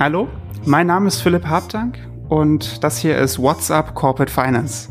Hallo, 0.00 0.28
mein 0.66 0.88
Name 0.88 1.06
ist 1.06 1.20
Philipp 1.20 1.46
Habdank 1.46 1.96
und 2.28 2.82
das 2.82 2.98
hier 2.98 3.16
ist 3.16 3.38
WhatsApp 3.38 3.94
Corporate 3.94 4.30
Finance. 4.30 4.88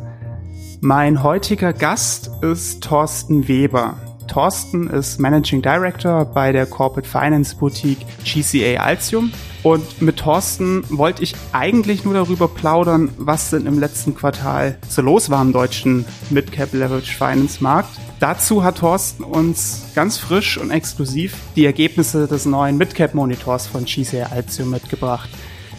Mein 0.79 1.21
heutiger 1.21 1.73
Gast 1.73 2.31
ist 2.41 2.81
Thorsten 2.81 3.49
Weber. 3.49 3.97
Thorsten 4.29 4.87
ist 4.87 5.19
Managing 5.19 5.61
Director 5.61 6.23
bei 6.23 6.53
der 6.53 6.65
Corporate 6.65 7.07
Finance 7.07 7.53
Boutique 7.53 8.05
GCA 8.23 8.81
Altium. 8.81 9.33
Und 9.63 10.01
mit 10.01 10.17
Thorsten 10.17 10.83
wollte 10.89 11.23
ich 11.23 11.35
eigentlich 11.53 12.03
nur 12.03 12.13
darüber 12.13 12.49
plaudern, 12.49 13.09
was 13.17 13.49
denn 13.49 13.65
im 13.65 13.79
letzten 13.79 14.13
Quartal 14.13 14.77
so 14.89 15.01
los 15.01 15.29
war 15.29 15.41
im 15.41 15.53
deutschen 15.53 16.03
Midcap 16.29 16.73
Leverage 16.73 17.15
Finance 17.15 17.63
Markt. 17.63 17.97
Dazu 18.19 18.65
hat 18.65 18.79
Thorsten 18.79 19.23
uns 19.23 19.83
ganz 19.95 20.17
frisch 20.17 20.57
und 20.57 20.69
exklusiv 20.69 21.37
die 21.55 21.65
Ergebnisse 21.65 22.27
des 22.27 22.45
neuen 22.45 22.77
Midcap 22.77 23.13
Monitors 23.13 23.65
von 23.65 23.85
GCA 23.85 24.27
Altium 24.31 24.69
mitgebracht. 24.69 25.29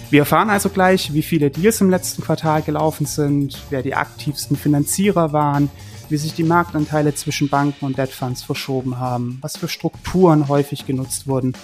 Wir 0.09 0.21
erfahren 0.21 0.48
also 0.48 0.71
gleich, 0.71 1.13
wie 1.13 1.23
viele 1.23 1.51
Deals 1.51 1.83
im 1.83 1.91
letzten 1.91 2.23
Quartal 2.23 2.63
gelaufen 2.63 3.05
sind, 3.05 3.59
wer 3.69 3.83
die 3.83 3.95
aktivsten 3.95 4.57
Finanzierer 4.57 5.35
waren, 5.35 5.71
wie 6.09 6.17
sich 6.17 6.33
die 6.35 6.45
Marktanteile 6.45 7.15
zwischen 7.15 7.51
Banken 7.51 7.85
und 7.85 7.98
Debt 7.98 8.13
Funds 8.13 8.43
verschoben 8.43 8.98
haben, 8.98 9.39
was 9.43 9.59
für 9.59 9.69
Strukturen 9.69 10.48
häufig 10.48 10.87
genutzt 10.87 11.27
wurden, 11.27 11.55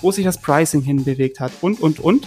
wo 0.00 0.12
sich 0.12 0.24
das 0.24 0.40
Pricing 0.40 0.82
hinbewegt 0.82 1.40
hat 1.40 1.52
und, 1.60 1.80
und, 1.80 2.00
und. 2.00 2.26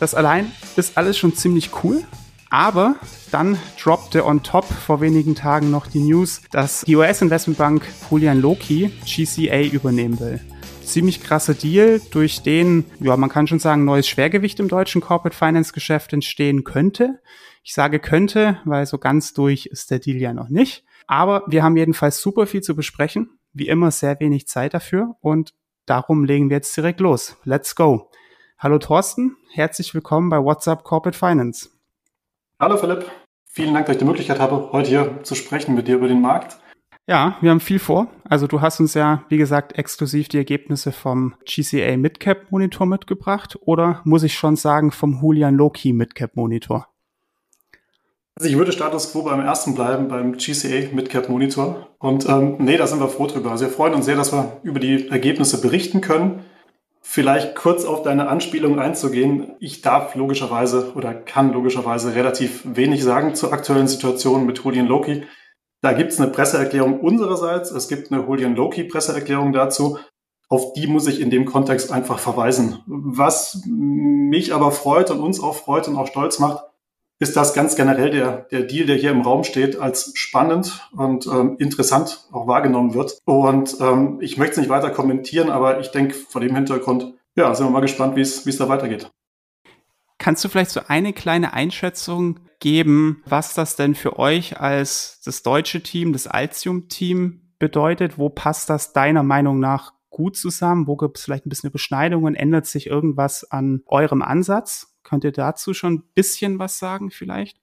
Das 0.00 0.14
allein 0.14 0.50
ist 0.76 0.96
alles 0.98 1.16
schon 1.16 1.34
ziemlich 1.34 1.70
cool, 1.84 2.02
aber 2.50 2.96
dann 3.30 3.56
droppte 3.82 4.26
on 4.26 4.42
top 4.42 4.64
vor 4.64 5.00
wenigen 5.00 5.34
Tagen 5.34 5.70
noch 5.70 5.86
die 5.86 6.00
News, 6.00 6.42
dass 6.50 6.82
die 6.82 6.96
US-Investmentbank 6.96 7.86
Julian 8.10 8.40
Loki 8.40 8.90
GCA 9.06 9.62
übernehmen 9.62 10.20
will. 10.20 10.40
Ziemlich 10.84 11.22
krasser 11.22 11.54
Deal, 11.54 12.00
durch 12.10 12.42
den, 12.42 12.84
ja, 13.00 13.16
man 13.16 13.30
kann 13.30 13.46
schon 13.46 13.60
sagen, 13.60 13.84
neues 13.84 14.08
Schwergewicht 14.08 14.60
im 14.60 14.68
deutschen 14.68 15.00
Corporate 15.00 15.36
Finance 15.36 15.72
Geschäft 15.72 16.12
entstehen 16.12 16.64
könnte. 16.64 17.20
Ich 17.62 17.72
sage 17.72 18.00
könnte, 18.00 18.58
weil 18.64 18.84
so 18.86 18.98
ganz 18.98 19.32
durch 19.32 19.66
ist 19.66 19.90
der 19.90 20.00
Deal 20.00 20.18
ja 20.18 20.34
noch 20.34 20.48
nicht. 20.48 20.84
Aber 21.06 21.44
wir 21.46 21.62
haben 21.62 21.76
jedenfalls 21.76 22.20
super 22.20 22.46
viel 22.46 22.60
zu 22.60 22.74
besprechen. 22.74 23.38
Wie 23.52 23.68
immer 23.68 23.90
sehr 23.90 24.18
wenig 24.20 24.46
Zeit 24.46 24.74
dafür 24.74 25.16
und 25.20 25.54
darum 25.86 26.24
legen 26.24 26.50
wir 26.50 26.56
jetzt 26.56 26.76
direkt 26.76 27.00
los. 27.00 27.36
Let's 27.44 27.74
go. 27.74 28.10
Hallo 28.58 28.78
Thorsten, 28.78 29.36
herzlich 29.52 29.92
willkommen 29.94 30.28
bei 30.28 30.38
WhatsApp 30.38 30.84
Corporate 30.84 31.18
Finance. 31.18 31.70
Hallo 32.60 32.76
Philipp, 32.76 33.10
vielen 33.46 33.74
Dank, 33.74 33.86
dass 33.86 33.96
ich 33.96 33.98
die 33.98 34.04
Möglichkeit 34.04 34.38
habe, 34.38 34.70
heute 34.72 34.88
hier 34.88 35.22
zu 35.24 35.34
sprechen 35.34 35.74
mit 35.74 35.88
dir 35.88 35.96
über 35.96 36.08
den 36.08 36.20
Markt. 36.20 36.58
Ja, 37.08 37.36
wir 37.40 37.50
haben 37.50 37.58
viel 37.58 37.80
vor. 37.80 38.06
Also 38.22 38.46
du 38.46 38.60
hast 38.60 38.78
uns 38.78 38.94
ja, 38.94 39.24
wie 39.28 39.36
gesagt, 39.36 39.76
exklusiv 39.76 40.28
die 40.28 40.36
Ergebnisse 40.36 40.92
vom 40.92 41.34
GCA 41.44 41.96
Midcap 41.96 42.52
Monitor 42.52 42.86
mitgebracht 42.86 43.58
oder 43.60 44.00
muss 44.04 44.22
ich 44.22 44.34
schon 44.34 44.54
sagen 44.54 44.92
vom 44.92 45.20
Julian 45.20 45.56
Loki 45.56 45.92
Midcap 45.92 46.36
Monitor? 46.36 46.91
Also 48.38 48.48
ich 48.48 48.56
würde 48.56 48.72
Status 48.72 49.12
Quo 49.12 49.22
beim 49.22 49.40
ersten 49.40 49.74
bleiben, 49.74 50.08
beim 50.08 50.36
GCA 50.36 50.94
Midcap 50.94 51.28
Monitor. 51.28 51.88
Und 51.98 52.28
ähm, 52.28 52.56
nee, 52.58 52.76
da 52.76 52.86
sind 52.86 53.00
wir 53.00 53.08
froh 53.08 53.26
drüber. 53.26 53.50
Also 53.50 53.66
wir 53.66 53.72
freuen 53.72 53.94
uns 53.94 54.06
sehr, 54.06 54.16
dass 54.16 54.32
wir 54.32 54.60
über 54.62 54.80
die 54.80 55.08
Ergebnisse 55.08 55.60
berichten 55.60 56.00
können. 56.00 56.44
Vielleicht 57.04 57.56
kurz 57.56 57.84
auf 57.84 58.02
deine 58.02 58.28
Anspielung 58.28 58.78
einzugehen. 58.78 59.52
Ich 59.58 59.82
darf 59.82 60.14
logischerweise 60.14 60.92
oder 60.94 61.12
kann 61.12 61.52
logischerweise 61.52 62.14
relativ 62.14 62.62
wenig 62.64 63.02
sagen 63.02 63.34
zur 63.34 63.52
aktuellen 63.52 63.88
Situation 63.88 64.46
mit 64.46 64.58
Julian 64.58 64.86
Loki. 64.86 65.24
Da 65.82 65.92
gibt 65.92 66.12
es 66.12 66.20
eine 66.20 66.30
Presseerklärung 66.30 67.00
unsererseits. 67.00 67.70
Es 67.72 67.88
gibt 67.88 68.12
eine 68.12 68.22
Julian 68.22 68.54
Loki 68.54 68.84
Presseerklärung 68.84 69.52
dazu. 69.52 69.98
Auf 70.48 70.72
die 70.74 70.86
muss 70.86 71.06
ich 71.06 71.20
in 71.20 71.30
dem 71.30 71.44
Kontext 71.44 71.90
einfach 71.90 72.18
verweisen. 72.18 72.78
Was 72.86 73.62
mich 73.66 74.54
aber 74.54 74.70
freut 74.70 75.10
und 75.10 75.20
uns 75.20 75.40
auch 75.40 75.56
freut 75.56 75.88
und 75.88 75.96
auch 75.96 76.06
stolz 76.06 76.38
macht, 76.38 76.62
ist 77.22 77.36
das 77.36 77.54
ganz 77.54 77.76
generell 77.76 78.10
der, 78.10 78.48
der 78.50 78.64
Deal, 78.64 78.84
der 78.84 78.96
hier 78.96 79.12
im 79.12 79.20
Raum 79.20 79.44
steht, 79.44 79.78
als 79.78 80.10
spannend 80.14 80.88
und 80.90 81.26
ähm, 81.26 81.54
interessant 81.60 82.26
auch 82.32 82.48
wahrgenommen 82.48 82.94
wird. 82.94 83.18
Und 83.24 83.76
ähm, 83.80 84.18
ich 84.20 84.38
möchte 84.38 84.54
es 84.54 84.58
nicht 84.58 84.70
weiter 84.70 84.90
kommentieren, 84.90 85.48
aber 85.48 85.78
ich 85.78 85.92
denke 85.92 86.14
vor 86.14 86.40
dem 86.40 86.54
Hintergrund, 86.54 87.14
ja, 87.36 87.54
sind 87.54 87.66
wir 87.66 87.70
mal 87.70 87.80
gespannt, 87.80 88.16
wie 88.16 88.20
es 88.20 88.56
da 88.56 88.68
weitergeht. 88.68 89.08
Kannst 90.18 90.44
du 90.44 90.48
vielleicht 90.48 90.72
so 90.72 90.80
eine 90.88 91.12
kleine 91.12 91.52
Einschätzung 91.52 92.40
geben, 92.58 93.22
was 93.24 93.54
das 93.54 93.76
denn 93.76 93.94
für 93.94 94.18
euch 94.18 94.60
als 94.60 95.20
das 95.24 95.42
deutsche 95.42 95.80
Team, 95.80 96.12
das 96.12 96.26
Altium-Team 96.26 97.54
bedeutet? 97.60 98.18
Wo 98.18 98.30
passt 98.30 98.68
das 98.68 98.92
deiner 98.92 99.22
Meinung 99.22 99.60
nach 99.60 99.92
gut 100.10 100.36
zusammen? 100.36 100.88
Wo 100.88 100.96
gibt 100.96 101.18
es 101.18 101.24
vielleicht 101.24 101.46
ein 101.46 101.50
bisschen 101.50 101.70
Beschneidungen? 101.70 102.34
Ändert 102.34 102.66
sich 102.66 102.88
irgendwas 102.88 103.48
an 103.50 103.82
eurem 103.86 104.22
Ansatz? 104.22 104.91
Könnt 105.12 105.24
ihr 105.24 105.32
dazu 105.32 105.74
schon 105.74 105.92
ein 105.92 106.02
bisschen 106.14 106.58
was 106.58 106.78
sagen 106.78 107.10
vielleicht? 107.10 107.58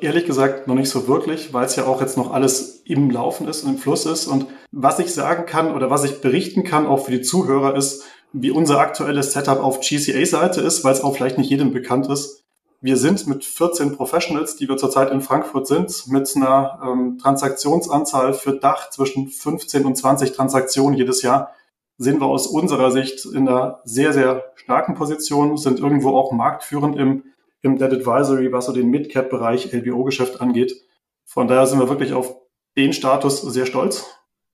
Ehrlich 0.00 0.26
gesagt 0.26 0.66
noch 0.66 0.74
nicht 0.74 0.88
so 0.88 1.06
wirklich, 1.06 1.52
weil 1.52 1.64
es 1.64 1.76
ja 1.76 1.84
auch 1.84 2.00
jetzt 2.00 2.16
noch 2.16 2.32
alles 2.32 2.82
im 2.86 3.08
Laufen 3.08 3.46
ist 3.46 3.62
und 3.62 3.74
im 3.74 3.78
Fluss 3.78 4.04
ist. 4.04 4.26
Und 4.26 4.46
was 4.72 4.98
ich 4.98 5.14
sagen 5.14 5.46
kann 5.46 5.72
oder 5.72 5.90
was 5.90 6.02
ich 6.02 6.20
berichten 6.20 6.64
kann, 6.64 6.88
auch 6.88 7.04
für 7.04 7.12
die 7.12 7.20
Zuhörer, 7.20 7.76
ist, 7.76 8.02
wie 8.32 8.50
unser 8.50 8.80
aktuelles 8.80 9.32
Setup 9.32 9.60
auf 9.60 9.78
GCA-Seite 9.78 10.60
ist, 10.60 10.82
weil 10.82 10.92
es 10.92 11.02
auch 11.02 11.14
vielleicht 11.14 11.38
nicht 11.38 11.50
jedem 11.50 11.72
bekannt 11.72 12.08
ist. 12.08 12.42
Wir 12.80 12.96
sind 12.96 13.28
mit 13.28 13.44
14 13.44 13.94
Professionals, 13.94 14.56
die 14.56 14.68
wir 14.68 14.76
zurzeit 14.76 15.12
in 15.12 15.20
Frankfurt 15.20 15.68
sind, 15.68 16.08
mit 16.08 16.34
einer 16.34 16.80
ähm, 16.84 17.18
Transaktionsanzahl 17.22 18.34
für 18.34 18.58
Dach 18.58 18.90
zwischen 18.90 19.28
15 19.28 19.84
und 19.84 19.94
20 19.94 20.32
Transaktionen 20.32 20.98
jedes 20.98 21.22
Jahr 21.22 21.52
sind 22.00 22.18
wir 22.18 22.26
aus 22.26 22.46
unserer 22.46 22.90
Sicht 22.90 23.26
in 23.26 23.46
einer 23.46 23.80
sehr, 23.84 24.14
sehr 24.14 24.49
starken 24.70 24.94
Position, 24.94 25.56
sind 25.56 25.80
irgendwo 25.80 26.16
auch 26.16 26.30
marktführend 26.30 26.96
im, 26.96 27.24
im 27.60 27.76
Debt 27.76 27.92
Advisory, 27.92 28.52
was 28.52 28.66
so 28.66 28.72
den 28.72 28.88
Mid-Cap-Bereich 28.88 29.72
LBO-Geschäft 29.72 30.40
angeht. 30.40 30.72
Von 31.24 31.48
daher 31.48 31.66
sind 31.66 31.80
wir 31.80 31.88
wirklich 31.88 32.12
auf 32.12 32.36
den 32.76 32.92
Status 32.92 33.42
sehr 33.42 33.66
stolz. 33.66 34.06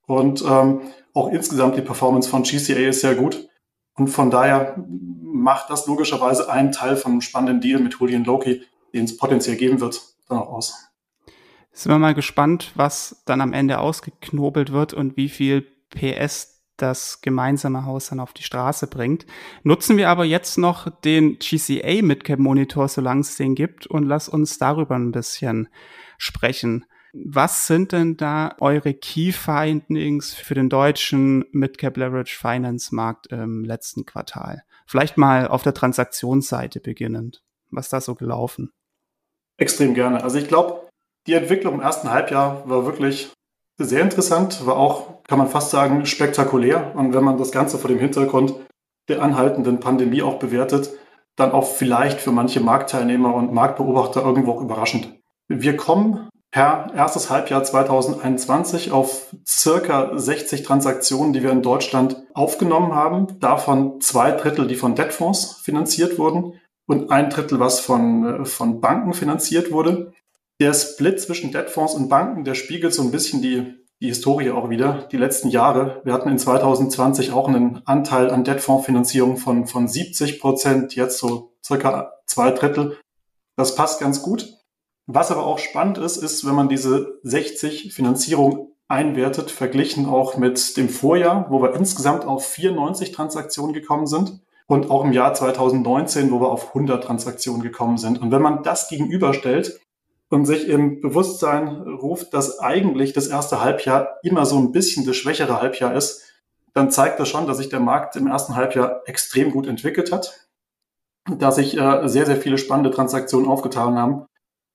Und 0.07 0.43
ähm, 0.49 0.81
auch 1.13 1.29
insgesamt 1.29 1.77
die 1.77 1.83
Performance 1.83 2.31
von 2.31 2.45
GCA 2.45 2.89
ist 2.89 3.03
sehr 3.03 3.15
gut. 3.15 3.47
Und 3.93 4.09
von 4.09 4.31
daher 4.31 4.83
macht 5.21 5.69
das 5.69 5.87
logischerweise 5.87 6.51
einen 6.51 6.73
Teil 6.73 6.97
von 6.97 7.13
einem 7.13 7.21
spannenden 7.21 7.61
Deal 7.61 7.79
mit 7.79 7.97
Julian 8.01 8.25
Loki, 8.25 8.63
den 8.95 9.05
es 9.05 9.19
potenziell 9.19 9.57
geben 9.57 9.83
wird, 9.83 10.01
dann 10.31 10.39
auch 10.39 10.49
aus. 10.49 10.89
Sind 11.73 11.93
wir 11.93 11.99
mal 11.99 12.15
gespannt, 12.15 12.73
was 12.75 13.23
dann 13.27 13.43
am 13.43 13.53
Ende 13.53 13.81
ausgeknobelt 13.81 14.73
wird 14.73 14.95
und 14.95 15.19
wie 15.19 15.29
viel 15.29 15.67
PS 15.91 16.56
das 16.77 17.21
gemeinsame 17.21 17.85
Haus 17.85 18.09
dann 18.09 18.21
auf 18.21 18.33
die 18.33 18.43
Straße 18.43 18.87
bringt. 18.87 19.27
Nutzen 19.63 19.97
wir 19.97 20.09
aber 20.09 20.25
jetzt 20.25 20.59
noch 20.59 20.89
den 21.01 21.39
GCA 21.39 22.03
Midcap 22.03 22.39
Monitor, 22.39 22.89
solange 22.89 23.21
es 23.21 23.37
den 23.37 23.55
gibt, 23.55 23.87
und 23.87 24.05
lass 24.05 24.29
uns 24.29 24.59
darüber 24.59 24.97
ein 24.97 25.13
bisschen 25.13 25.69
sprechen. 26.19 26.85
Was 27.13 27.67
sind 27.67 27.93
denn 27.93 28.17
da 28.19 28.55
eure 28.61 28.93
Key 28.93 29.33
Findings 29.33 30.35
für 30.35 30.55
den 30.55 30.69
deutschen 30.69 31.47
Midcap 31.51 31.97
Leverage 31.97 32.37
Finance 32.37 32.95
Markt 32.95 33.29
im 33.29 33.65
letzten 33.65 34.05
Quartal? 34.05 34.63
Vielleicht 34.87 35.17
mal 35.17 35.49
auf 35.49 35.63
der 35.63 35.73
Transaktionsseite 35.73 36.81
beginnend. 36.81 37.43
Was 37.71 37.87
ist 37.87 37.93
da 37.93 38.01
so 38.01 38.15
gelaufen? 38.15 38.71
Extrem 39.57 39.95
gerne. 39.95 40.23
Also 40.23 40.39
ich 40.39 40.47
glaube, 40.47 40.89
die 41.27 41.33
Entwicklung 41.33 41.75
im 41.75 41.81
ersten 41.81 42.11
Halbjahr 42.11 42.69
war 42.69 42.85
wirklich 42.85 43.33
sehr 43.79 44.03
interessant, 44.03 44.67
war 44.67 44.77
auch, 44.77 45.23
kann 45.25 45.39
man 45.39 45.49
fast 45.49 45.71
sagen, 45.71 46.07
spektakulär. 46.07 46.95
Und 46.95 47.15
wenn 47.15 47.25
man 47.25 47.39
das 47.39 47.53
Ganze 47.53 47.79
vor 47.79 47.89
dem 47.89 47.99
Hintergrund 47.99 48.55
der 49.09 49.23
anhaltenden 49.23 49.81
Pandemie 49.81 50.23
auch 50.23 50.39
bewertet, 50.39 50.91
dann 51.37 51.53
auch 51.53 51.67
vielleicht 51.67 52.21
für 52.21 52.33
manche 52.33 52.61
Marktteilnehmer 52.61 53.35
und 53.35 53.53
Marktbeobachter 53.53 54.23
irgendwo 54.23 54.53
auch 54.53 54.63
überraschend. 54.63 55.13
Wir 55.49 55.77
kommen 55.77 56.29
per 56.51 56.91
erstes 56.95 57.29
Halbjahr 57.29 57.63
2021 57.63 58.91
auf 58.91 59.35
circa 59.47 60.19
60 60.19 60.63
Transaktionen, 60.63 61.35
die 61.35 61.43
wir 61.43 61.51
in 61.51 61.63
Deutschland 61.63 62.25
aufgenommen 62.33 62.95
haben. 62.95 63.39
Davon 63.41 64.01
zwei 64.01 64.33
Drittel, 64.33 64.67
die 64.67 64.77
von 64.77 64.95
Debtfonds 64.95 65.61
finanziert 65.63 66.19
wurden 66.19 66.55
und 66.87 67.11
ein 67.11 67.31
Drittel, 67.31 67.61
was 67.61 67.81
von, 67.81 68.43
äh, 68.43 68.45
von 68.47 68.81
Banken 68.81 69.13
finanziert 69.13 69.71
wurde. 69.71 70.13
Der 70.59 70.73
Split 70.73 71.21
zwischen 71.21 71.53
Debtfonds 71.53 71.95
und 71.95 72.09
Banken, 72.09 72.45
der 72.45 72.55
spiegelt 72.55 72.95
so 72.95 73.03
ein 73.03 73.11
bisschen 73.11 73.43
die, 73.43 73.75
die 74.01 74.09
Historie 74.09 74.51
auch 74.51 74.71
wieder, 74.71 75.07
die 75.13 75.19
letzten 75.19 75.51
Jahre. 75.51 76.01
Wir 76.05 76.15
hatten 76.15 76.31
in 76.31 76.39
2020 76.39 77.33
auch 77.33 77.47
einen 77.47 77.83
Anteil 77.85 78.31
an 78.31 78.43
Debtfondsfinanzierung 78.43 79.37
von, 79.37 79.67
von 79.67 79.87
70 79.87 80.41
Prozent, 80.41 80.97
jetzt 80.97 81.19
so 81.19 81.53
circa 81.63 82.13
zwei 82.25 82.53
Drittel. 82.53 82.97
Das 83.57 83.75
passt 83.75 84.01
ganz 84.01 84.23
gut. 84.23 84.55
Was 85.07 85.31
aber 85.31 85.45
auch 85.45 85.59
spannend 85.59 85.99
ist, 85.99 86.17
ist, 86.17 86.47
wenn 86.47 86.55
man 86.55 86.71
diese 86.71 87.19
60 87.23 87.93
Finanzierung 87.93 88.73
einwertet, 88.89 89.51
verglichen 89.51 90.07
auch 90.07 90.39
mit 90.39 90.77
dem 90.79 90.89
Vorjahr, 90.89 91.47
wo 91.51 91.61
wir 91.61 91.75
insgesamt 91.75 92.25
auf 92.25 92.47
94 92.47 93.13
Transaktionen 93.13 93.75
gekommen 93.75 94.07
sind 94.07 94.41
und 94.67 94.91
auch 94.91 95.05
im 95.05 95.13
Jahr 95.13 95.35
2019, 95.35 96.31
wo 96.31 96.41
wir 96.41 96.51
auf 96.51 96.69
100 96.69 97.05
Transaktionen 97.05 97.63
gekommen 97.63 97.99
sind. 97.99 98.21
Und 98.21 98.31
wenn 98.31 98.43
man 98.43 98.63
das 98.63 98.89
gegenüberstellt 98.89 99.81
und 100.29 100.45
sich 100.47 100.69
im 100.69 101.01
Bewusstsein 101.01 101.69
ruft, 101.83 102.35
dass 102.35 102.59
eigentlich 102.59 103.13
das 103.13 103.29
erste 103.29 103.61
Halbjahr 103.61 104.19
immer 104.23 104.45
so 104.45 104.59
ein 104.59 104.73
bisschen 104.73 105.07
das 105.07 105.17
schwächere 105.17 105.61
Halbjahr 105.61 105.95
ist, 105.95 106.23
dann 106.75 106.91
zeigt 106.91 107.19
das 107.21 107.29
schon, 107.29 107.47
dass 107.47 107.59
sich 107.59 107.69
der 107.69 107.81
Markt 107.81 108.17
im 108.17 108.27
ersten 108.27 108.57
Halbjahr 108.57 109.03
extrem 109.07 109.51
gut 109.51 109.67
entwickelt 109.67 110.13
hat, 110.13 110.49
dass 111.31 111.57
sich 111.57 111.77
äh, 111.77 112.09
sehr, 112.09 112.27
sehr 112.27 112.37
viele 112.37 112.59
spannende 112.59 112.91
Transaktionen 112.91 113.49
aufgetan 113.49 113.97
haben 113.97 114.27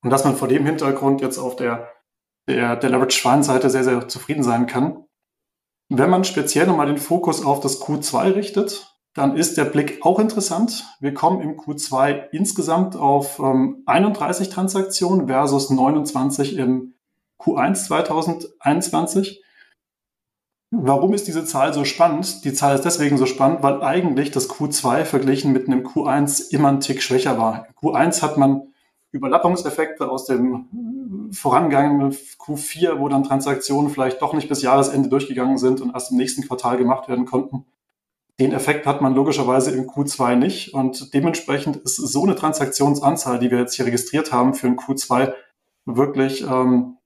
und 0.03 0.09
dass 0.09 0.23
man 0.23 0.35
vor 0.35 0.47
dem 0.47 0.65
Hintergrund 0.65 1.21
jetzt 1.21 1.37
auf 1.37 1.55
der, 1.57 1.89
der, 2.47 2.75
der 2.75 2.89
Leverage-Schwein-Seite 2.89 3.69
sehr, 3.69 3.83
sehr 3.83 4.07
zufrieden 4.07 4.43
sein 4.43 4.67
kann. 4.67 5.05
Wenn 5.89 6.09
man 6.09 6.23
speziell 6.23 6.65
nochmal 6.67 6.87
den 6.87 6.97
Fokus 6.97 7.45
auf 7.45 7.59
das 7.59 7.81
Q2 7.81 8.35
richtet, 8.35 8.90
dann 9.13 9.35
ist 9.35 9.57
der 9.57 9.65
Blick 9.65 10.05
auch 10.05 10.19
interessant. 10.19 10.85
Wir 10.99 11.13
kommen 11.13 11.41
im 11.41 11.57
Q2 11.57 12.29
insgesamt 12.31 12.95
auf 12.95 13.39
ähm, 13.39 13.83
31 13.85 14.49
Transaktionen 14.49 15.27
versus 15.27 15.69
29 15.69 16.55
im 16.57 16.93
Q1 17.39 17.85
2021. 17.85 19.43
Warum 20.73 21.13
ist 21.13 21.27
diese 21.27 21.43
Zahl 21.43 21.73
so 21.73 21.83
spannend? 21.83 22.45
Die 22.45 22.53
Zahl 22.53 22.75
ist 22.75 22.85
deswegen 22.85 23.17
so 23.17 23.25
spannend, 23.25 23.61
weil 23.61 23.83
eigentlich 23.83 24.31
das 24.31 24.49
Q2 24.49 25.03
verglichen 25.03 25.51
mit 25.51 25.67
einem 25.67 25.85
Q1 25.85 26.49
immer 26.51 26.69
ein 26.69 26.79
Tick 26.79 27.01
schwächer 27.01 27.37
war. 27.37 27.67
Im 27.67 27.89
Q1 27.89 28.21
hat 28.21 28.37
man 28.37 28.71
Überlappungseffekte 29.11 30.09
aus 30.09 30.25
dem 30.25 31.29
vorangegangenen 31.33 32.11
Q4, 32.11 32.99
wo 32.99 33.09
dann 33.09 33.25
Transaktionen 33.25 33.91
vielleicht 33.91 34.21
doch 34.21 34.33
nicht 34.33 34.47
bis 34.47 34.61
Jahresende 34.61 35.09
durchgegangen 35.09 35.57
sind 35.57 35.81
und 35.81 35.93
erst 35.93 36.11
im 36.11 36.17
nächsten 36.17 36.47
Quartal 36.47 36.77
gemacht 36.77 37.09
werden 37.09 37.25
konnten. 37.25 37.65
Den 38.41 38.53
Effekt 38.53 38.87
hat 38.87 39.01
man 39.01 39.13
logischerweise 39.13 39.69
im 39.69 39.87
Q2 39.87 40.33
nicht 40.33 40.73
und 40.73 41.13
dementsprechend 41.13 41.75
ist 41.75 41.97
so 41.97 42.23
eine 42.23 42.33
Transaktionsanzahl, 42.33 43.37
die 43.37 43.51
wir 43.51 43.59
jetzt 43.59 43.75
hier 43.75 43.85
registriert 43.85 44.31
haben 44.31 44.55
für 44.55 44.65
ein 44.65 44.77
Q2, 44.77 45.31
wirklich 45.85 46.41
ähm, 46.41 46.97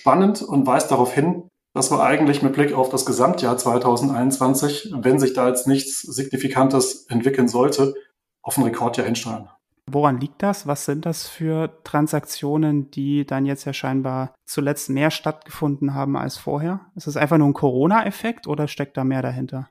spannend 0.00 0.42
und 0.42 0.66
weist 0.66 0.90
darauf 0.90 1.14
hin, 1.14 1.48
dass 1.74 1.92
wir 1.92 2.02
eigentlich 2.02 2.42
mit 2.42 2.54
Blick 2.54 2.72
auf 2.72 2.88
das 2.88 3.06
Gesamtjahr 3.06 3.56
2021, 3.56 4.92
wenn 4.96 5.20
sich 5.20 5.32
da 5.32 5.46
jetzt 5.46 5.68
nichts 5.68 6.00
Signifikantes 6.00 7.06
entwickeln 7.06 7.46
sollte, 7.46 7.94
auf 8.42 8.58
ein 8.58 8.64
Rekordjahr 8.64 9.06
hinsteuern. 9.06 9.48
Woran 9.88 10.18
liegt 10.18 10.42
das? 10.42 10.66
Was 10.66 10.86
sind 10.86 11.06
das 11.06 11.28
für 11.28 11.84
Transaktionen, 11.84 12.90
die 12.90 13.24
dann 13.24 13.46
jetzt 13.46 13.64
ja 13.64 13.72
scheinbar 13.72 14.34
zuletzt 14.44 14.90
mehr 14.90 15.12
stattgefunden 15.12 15.94
haben 15.94 16.16
als 16.16 16.36
vorher? 16.36 16.80
Ist 16.96 17.06
es 17.06 17.16
einfach 17.16 17.38
nur 17.38 17.46
ein 17.46 17.54
Corona-Effekt 17.54 18.48
oder 18.48 18.66
steckt 18.66 18.96
da 18.96 19.04
mehr 19.04 19.22
dahinter? 19.22 19.68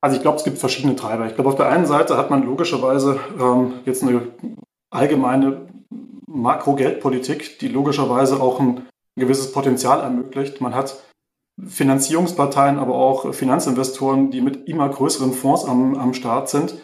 Also 0.00 0.16
ich 0.16 0.22
glaube, 0.22 0.38
es 0.38 0.44
gibt 0.44 0.58
verschiedene 0.58 0.96
Treiber. 0.96 1.26
Ich 1.26 1.34
glaube, 1.34 1.50
auf 1.50 1.56
der 1.56 1.68
einen 1.68 1.86
Seite 1.86 2.16
hat 2.16 2.30
man 2.30 2.42
logischerweise 2.42 3.20
ähm, 3.38 3.74
jetzt 3.84 4.02
eine 4.02 4.28
allgemeine 4.90 5.68
Makrogeldpolitik, 6.26 7.58
die 7.58 7.68
logischerweise 7.68 8.40
auch 8.40 8.60
ein 8.60 8.88
gewisses 9.16 9.52
Potenzial 9.52 10.00
ermöglicht. 10.00 10.60
Man 10.60 10.74
hat 10.74 11.04
Finanzierungsparteien, 11.66 12.78
aber 12.78 12.94
auch 12.94 13.34
Finanzinvestoren, 13.34 14.30
die 14.30 14.40
mit 14.40 14.68
immer 14.68 14.88
größeren 14.88 15.32
Fonds 15.32 15.64
am, 15.64 15.94
am 15.96 16.14
Start 16.14 16.48
sind, 16.48 16.76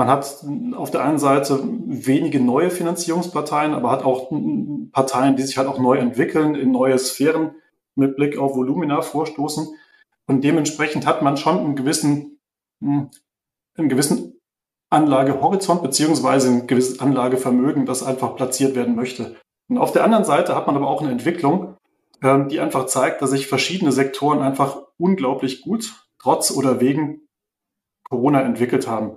man 0.00 0.08
hat 0.08 0.44
auf 0.76 0.90
der 0.90 1.04
einen 1.04 1.18
Seite 1.18 1.62
wenige 1.62 2.40
neue 2.40 2.70
Finanzierungsparteien, 2.70 3.74
aber 3.74 3.90
hat 3.90 4.02
auch 4.02 4.30
Parteien, 4.92 5.36
die 5.36 5.42
sich 5.42 5.58
halt 5.58 5.68
auch 5.68 5.78
neu 5.78 5.98
entwickeln, 5.98 6.54
in 6.54 6.70
neue 6.70 6.98
Sphären 6.98 7.50
mit 7.96 8.16
Blick 8.16 8.38
auf 8.38 8.56
Volumina 8.56 9.02
vorstoßen. 9.02 9.68
Und 10.26 10.42
dementsprechend 10.42 11.06
hat 11.06 11.20
man 11.20 11.36
schon 11.36 11.58
einen 11.58 11.76
gewissen, 11.76 12.39
einen 12.80 13.88
gewissen 13.88 14.40
Anlagehorizont 14.90 15.82
beziehungsweise 15.82 16.48
ein 16.48 16.66
gewisses 16.66 17.00
Anlagevermögen, 17.00 17.86
das 17.86 18.02
einfach 18.02 18.36
platziert 18.36 18.74
werden 18.74 18.96
möchte. 18.96 19.36
Und 19.68 19.78
auf 19.78 19.92
der 19.92 20.04
anderen 20.04 20.24
Seite 20.24 20.56
hat 20.56 20.66
man 20.66 20.76
aber 20.76 20.88
auch 20.88 21.00
eine 21.00 21.12
Entwicklung, 21.12 21.76
ähm, 22.22 22.48
die 22.48 22.60
einfach 22.60 22.86
zeigt, 22.86 23.22
dass 23.22 23.30
sich 23.30 23.46
verschiedene 23.46 23.92
Sektoren 23.92 24.40
einfach 24.40 24.82
unglaublich 24.98 25.62
gut 25.62 25.94
trotz 26.18 26.50
oder 26.50 26.80
wegen 26.80 27.22
Corona 28.08 28.42
entwickelt 28.42 28.88
haben. 28.88 29.16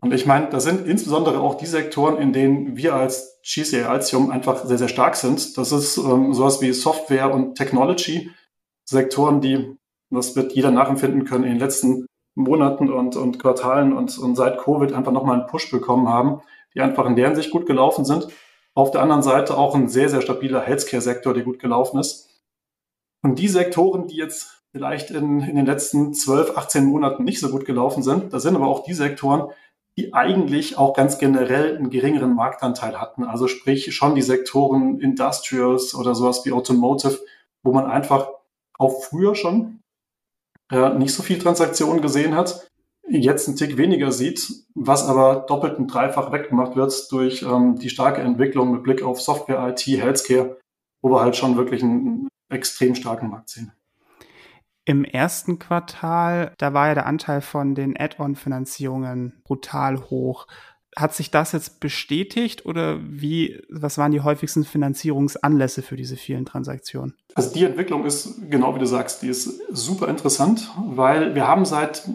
Und 0.00 0.14
ich 0.14 0.24
meine, 0.24 0.48
das 0.48 0.64
sind 0.64 0.86
insbesondere 0.86 1.40
auch 1.40 1.56
die 1.56 1.66
Sektoren, 1.66 2.16
in 2.16 2.32
denen 2.32 2.76
wir 2.76 2.94
als 2.94 3.38
GCA 3.42 3.90
Altium 3.90 4.30
einfach 4.30 4.64
sehr, 4.64 4.78
sehr 4.78 4.88
stark 4.88 5.14
sind. 5.14 5.58
Das 5.58 5.72
ist 5.72 5.98
ähm, 5.98 6.32
sowas 6.32 6.62
wie 6.62 6.72
Software 6.72 7.32
und 7.32 7.54
Technology. 7.56 8.30
Sektoren, 8.86 9.42
die, 9.42 9.76
das 10.10 10.34
wird 10.34 10.52
jeder 10.52 10.70
nachempfinden 10.70 11.24
können, 11.24 11.44
in 11.44 11.50
den 11.50 11.58
letzten 11.58 12.06
Monaten 12.34 12.90
und, 12.92 13.16
und 13.16 13.38
Quartalen 13.38 13.92
und, 13.92 14.16
und 14.18 14.36
seit 14.36 14.58
Covid 14.58 14.92
einfach 14.92 15.12
nochmal 15.12 15.38
einen 15.38 15.46
Push 15.46 15.70
bekommen 15.70 16.08
haben, 16.08 16.40
die 16.74 16.80
einfach 16.80 17.06
in 17.06 17.16
deren 17.16 17.34
Sicht 17.34 17.50
gut 17.50 17.66
gelaufen 17.66 18.04
sind. 18.04 18.28
Auf 18.74 18.90
der 18.90 19.02
anderen 19.02 19.22
Seite 19.22 19.58
auch 19.58 19.74
ein 19.74 19.88
sehr, 19.88 20.08
sehr 20.08 20.20
stabiler 20.20 20.60
Healthcare-Sektor, 20.60 21.34
der 21.34 21.42
gut 21.42 21.58
gelaufen 21.58 21.98
ist. 21.98 22.28
Und 23.22 23.38
die 23.38 23.48
Sektoren, 23.48 24.06
die 24.06 24.16
jetzt 24.16 24.62
vielleicht 24.72 25.10
in, 25.10 25.40
in 25.40 25.56
den 25.56 25.66
letzten 25.66 26.14
12, 26.14 26.56
18 26.56 26.84
Monaten 26.84 27.24
nicht 27.24 27.40
so 27.40 27.50
gut 27.50 27.64
gelaufen 27.64 28.02
sind, 28.02 28.32
das 28.32 28.42
sind 28.42 28.54
aber 28.54 28.68
auch 28.68 28.84
die 28.84 28.94
Sektoren, 28.94 29.50
die 29.96 30.14
eigentlich 30.14 30.78
auch 30.78 30.94
ganz 30.94 31.18
generell 31.18 31.76
einen 31.76 31.90
geringeren 31.90 32.34
Marktanteil 32.34 33.00
hatten. 33.00 33.24
Also 33.24 33.48
sprich 33.48 33.94
schon 33.94 34.14
die 34.14 34.22
Sektoren 34.22 35.00
Industrials 35.00 35.94
oder 35.94 36.14
sowas 36.14 36.44
wie 36.44 36.52
Automotive, 36.52 37.18
wo 37.62 37.72
man 37.72 37.86
einfach 37.86 38.30
auch 38.78 39.02
früher 39.02 39.34
schon 39.34 39.79
äh, 40.70 40.94
nicht 40.94 41.14
so 41.14 41.22
viel 41.22 41.38
Transaktionen 41.38 42.00
gesehen 42.00 42.34
hat, 42.34 42.70
jetzt 43.08 43.48
einen 43.48 43.56
Tick 43.56 43.76
weniger 43.76 44.12
sieht, 44.12 44.48
was 44.74 45.06
aber 45.06 45.44
doppelt 45.48 45.78
und 45.78 45.88
dreifach 45.88 46.32
weggemacht 46.32 46.76
wird 46.76 47.10
durch 47.10 47.42
ähm, 47.42 47.78
die 47.78 47.90
starke 47.90 48.20
Entwicklung 48.20 48.72
mit 48.72 48.82
Blick 48.82 49.02
auf 49.02 49.20
Software, 49.20 49.68
IT, 49.68 49.86
Healthcare, 49.86 50.58
wo 51.02 51.10
wir 51.10 51.20
halt 51.20 51.36
schon 51.36 51.56
wirklich 51.56 51.82
einen 51.82 52.28
extrem 52.48 52.94
starken 52.94 53.30
Markt 53.30 53.50
sehen. 53.50 53.72
Im 54.84 55.04
ersten 55.04 55.58
Quartal, 55.58 56.54
da 56.58 56.72
war 56.72 56.88
ja 56.88 56.94
der 56.94 57.06
Anteil 57.06 57.42
von 57.42 57.74
den 57.74 57.96
Add-on-Finanzierungen 57.98 59.40
brutal 59.44 60.10
hoch. 60.10 60.46
Hat 60.96 61.14
sich 61.14 61.30
das 61.30 61.52
jetzt 61.52 61.80
bestätigt 61.80 62.66
oder 62.66 62.98
wie, 63.00 63.62
was 63.68 63.96
waren 63.96 64.10
die 64.10 64.22
häufigsten 64.22 64.64
Finanzierungsanlässe 64.64 65.82
für 65.82 65.96
diese 65.96 66.16
vielen 66.16 66.44
Transaktionen? 66.44 67.14
Also 67.34 67.54
die 67.54 67.64
Entwicklung 67.64 68.04
ist, 68.04 68.50
genau 68.50 68.74
wie 68.74 68.80
du 68.80 68.86
sagst, 68.86 69.22
die 69.22 69.28
ist 69.28 69.60
super 69.70 70.08
interessant, 70.08 70.68
weil 70.76 71.34
wir 71.34 71.46
haben 71.46 71.64
seit 71.64 72.08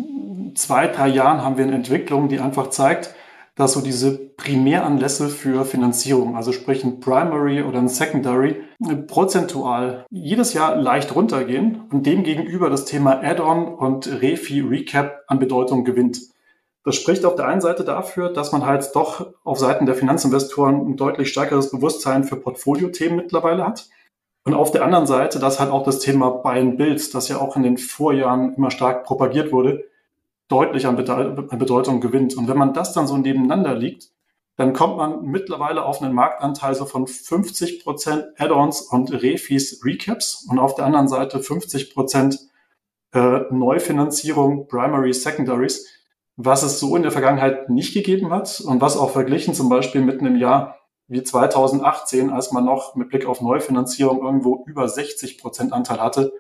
zwei, 0.55 0.87
drei 0.87 1.07
Jahren 1.07 1.41
haben 1.41 1.57
wir 1.57 1.65
eine 1.65 1.75
Entwicklung, 1.75 2.27
die 2.27 2.39
einfach 2.39 2.69
zeigt, 2.69 3.15
dass 3.55 3.71
so 3.71 3.81
diese 3.81 4.17
Primäranlässe 4.17 5.29
für 5.29 5.63
Finanzierung, 5.63 6.35
also 6.35 6.51
sprich 6.51 6.83
ein 6.83 6.99
Primary 6.99 7.63
oder 7.63 7.79
ein 7.79 7.87
Secondary, 7.87 8.61
prozentual 9.07 10.05
jedes 10.09 10.53
Jahr 10.53 10.75
leicht 10.75 11.15
runtergehen 11.15 11.83
und 11.89 12.05
demgegenüber 12.05 12.69
das 12.69 12.83
Thema 12.83 13.23
Add-on 13.23 13.73
und 13.73 14.21
Refi 14.21 14.59
Recap 14.59 15.21
an 15.27 15.39
Bedeutung 15.39 15.85
gewinnt. 15.85 16.19
Das 16.85 16.95
spricht 16.95 17.25
auf 17.25 17.33
der 17.33 17.47
einen 17.47 17.61
Seite 17.61 17.83
dafür, 17.83 18.31
dass 18.31 18.51
man 18.51 18.63
halt 18.63 18.95
doch 18.95 19.33
auf 19.43 19.57
Seiten 19.57 19.87
der 19.87 19.95
Finanzinvestoren 19.95 20.75
ein 20.75 20.97
deutlich 20.97 21.29
stärkeres 21.29 21.71
Bewusstsein 21.71 22.23
für 22.23 22.35
Portfoliothemen 22.35 23.17
mittlerweile 23.17 23.65
hat. 23.65 23.89
Und 24.43 24.53
auf 24.53 24.69
der 24.69 24.85
anderen 24.85 25.07
Seite, 25.07 25.39
dass 25.39 25.59
halt 25.59 25.71
auch 25.71 25.83
das 25.83 25.97
Thema 25.97 26.29
Buy 26.29 26.59
and 26.59 26.77
Build, 26.77 27.15
das 27.15 27.27
ja 27.27 27.39
auch 27.39 27.55
in 27.55 27.63
den 27.63 27.79
Vorjahren 27.79 28.53
immer 28.53 28.69
stark 28.69 29.03
propagiert 29.03 29.51
wurde, 29.51 29.85
deutlich 30.47 30.85
an, 30.85 30.95
Bedeutung 30.95 32.01
gewinnt. 32.01 32.37
Und 32.37 32.47
wenn 32.47 32.57
man 32.57 32.75
das 32.75 32.93
dann 32.93 33.07
so 33.07 33.17
nebeneinander 33.17 33.73
liegt, 33.73 34.11
dann 34.55 34.73
kommt 34.73 34.97
man 34.97 35.25
mittlerweile 35.25 35.83
auf 35.83 36.03
einen 36.03 36.13
Marktanteil 36.13 36.75
so 36.75 36.85
von 36.85 37.07
50 37.07 37.83
Prozent 37.83 38.25
Add-ons 38.37 38.81
und 38.81 39.11
Refis 39.11 39.83
Recaps 39.83 40.45
und 40.47 40.59
auf 40.59 40.75
der 40.75 40.85
anderen 40.85 41.07
Seite 41.07 41.41
50 41.41 41.95
Prozent 41.95 42.39
äh, 43.11 43.41
Neufinanzierung 43.49 44.67
Primary 44.67 45.13
Secondaries, 45.13 45.87
was 46.37 46.63
es 46.63 46.79
so 46.79 46.95
in 46.95 47.03
der 47.03 47.11
Vergangenheit 47.11 47.69
nicht 47.69 47.93
gegeben 47.93 48.31
hat 48.31 48.61
und 48.61 48.81
was 48.81 48.97
auch 48.97 49.11
verglichen 49.11 49.53
zum 49.53 49.69
Beispiel 49.69 50.01
mit 50.01 50.19
einem 50.19 50.35
Jahr 50.35 50.79
wie 51.07 51.23
2018, 51.23 52.31
als 52.31 52.51
man 52.51 52.65
noch 52.65 52.95
mit 52.95 53.09
Blick 53.09 53.25
auf 53.25 53.41
Neufinanzierung 53.41 54.23
irgendwo 54.23 54.63
über 54.65 54.89
60 54.89 55.37
Prozent 55.37 55.71
Anteil 55.71 56.01
hatte, 56.01 56.33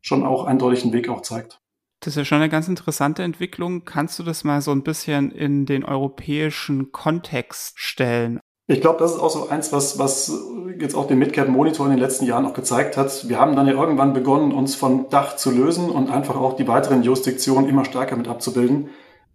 schon 0.00 0.24
auch 0.24 0.44
eindeutig 0.44 0.82
einen 0.84 0.92
Weg 0.92 1.08
auch 1.08 1.22
zeigt. 1.22 1.60
Das 2.00 2.14
ist 2.14 2.16
ja 2.16 2.24
schon 2.24 2.38
eine 2.38 2.48
ganz 2.48 2.68
interessante 2.68 3.22
Entwicklung. 3.22 3.84
Kannst 3.84 4.18
du 4.18 4.22
das 4.22 4.44
mal 4.44 4.62
so 4.62 4.70
ein 4.70 4.82
bisschen 4.82 5.30
in 5.30 5.66
den 5.66 5.84
europäischen 5.84 6.92
Kontext 6.92 7.78
stellen? 7.78 8.40
Ich 8.68 8.80
glaube, 8.80 9.00
das 9.00 9.12
ist 9.12 9.18
auch 9.18 9.30
so 9.30 9.48
eins, 9.48 9.72
was, 9.72 9.98
was 9.98 10.32
jetzt 10.78 10.94
auch 10.94 11.06
den 11.06 11.18
Midcap 11.18 11.48
Monitor 11.48 11.86
in 11.86 11.92
den 11.92 11.98
letzten 11.98 12.24
Jahren 12.24 12.46
auch 12.46 12.54
gezeigt 12.54 12.96
hat. 12.96 13.28
Wir 13.28 13.38
haben 13.38 13.56
dann 13.56 13.66
ja 13.66 13.72
irgendwann 13.72 14.12
begonnen, 14.12 14.52
uns 14.52 14.76
von 14.76 15.08
Dach 15.10 15.36
zu 15.36 15.50
lösen 15.50 15.90
und 15.90 16.08
einfach 16.08 16.36
auch 16.36 16.54
die 16.54 16.68
weiteren 16.68 17.02
Jurisdiktionen 17.02 17.68
immer 17.68 17.84
stärker 17.84 18.16
mit 18.16 18.28
abzubilden, 18.28 18.90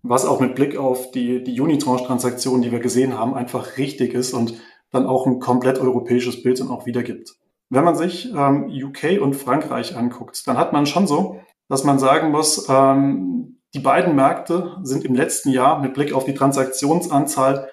was 0.08 0.26
auch 0.26 0.40
mit 0.40 0.56
Blick 0.56 0.78
auf 0.78 1.12
die, 1.12 1.44
die 1.44 1.60
Unitranche-Transaktionen, 1.60 2.62
die 2.62 2.72
wir 2.72 2.80
gesehen 2.80 3.18
haben, 3.18 3.34
einfach 3.34 3.78
richtig 3.78 4.14
ist 4.14 4.34
und 4.34 4.54
dann 4.92 5.08
auch 5.08 5.26
ein 5.26 5.40
komplett 5.40 5.80
europäisches 5.80 6.44
Bild 6.44 6.60
dann 6.60 6.70
auch 6.70 6.86
wiedergibt. 6.86 7.36
Wenn 7.70 7.84
man 7.84 7.96
sich 7.96 8.32
ähm, 8.36 8.70
UK 8.70 9.20
und 9.20 9.36
Frankreich 9.36 9.98
anguckt, 9.98 10.48
dann 10.48 10.58
hat 10.58 10.74
man 10.74 10.86
schon 10.86 11.08
so, 11.08 11.40
dass 11.68 11.84
man 11.84 11.98
sagen 11.98 12.30
muss, 12.30 12.68
ähm, 12.70 13.62
die 13.74 13.80
beiden 13.80 14.16
Märkte 14.16 14.78
sind 14.84 15.04
im 15.04 15.16
letzten 15.16 15.50
Jahr 15.50 15.82
mit 15.82 15.96
Blick 15.96 16.14
auf 16.14 16.24
die 16.24 16.36
Transaktionsanzahl 16.36 17.70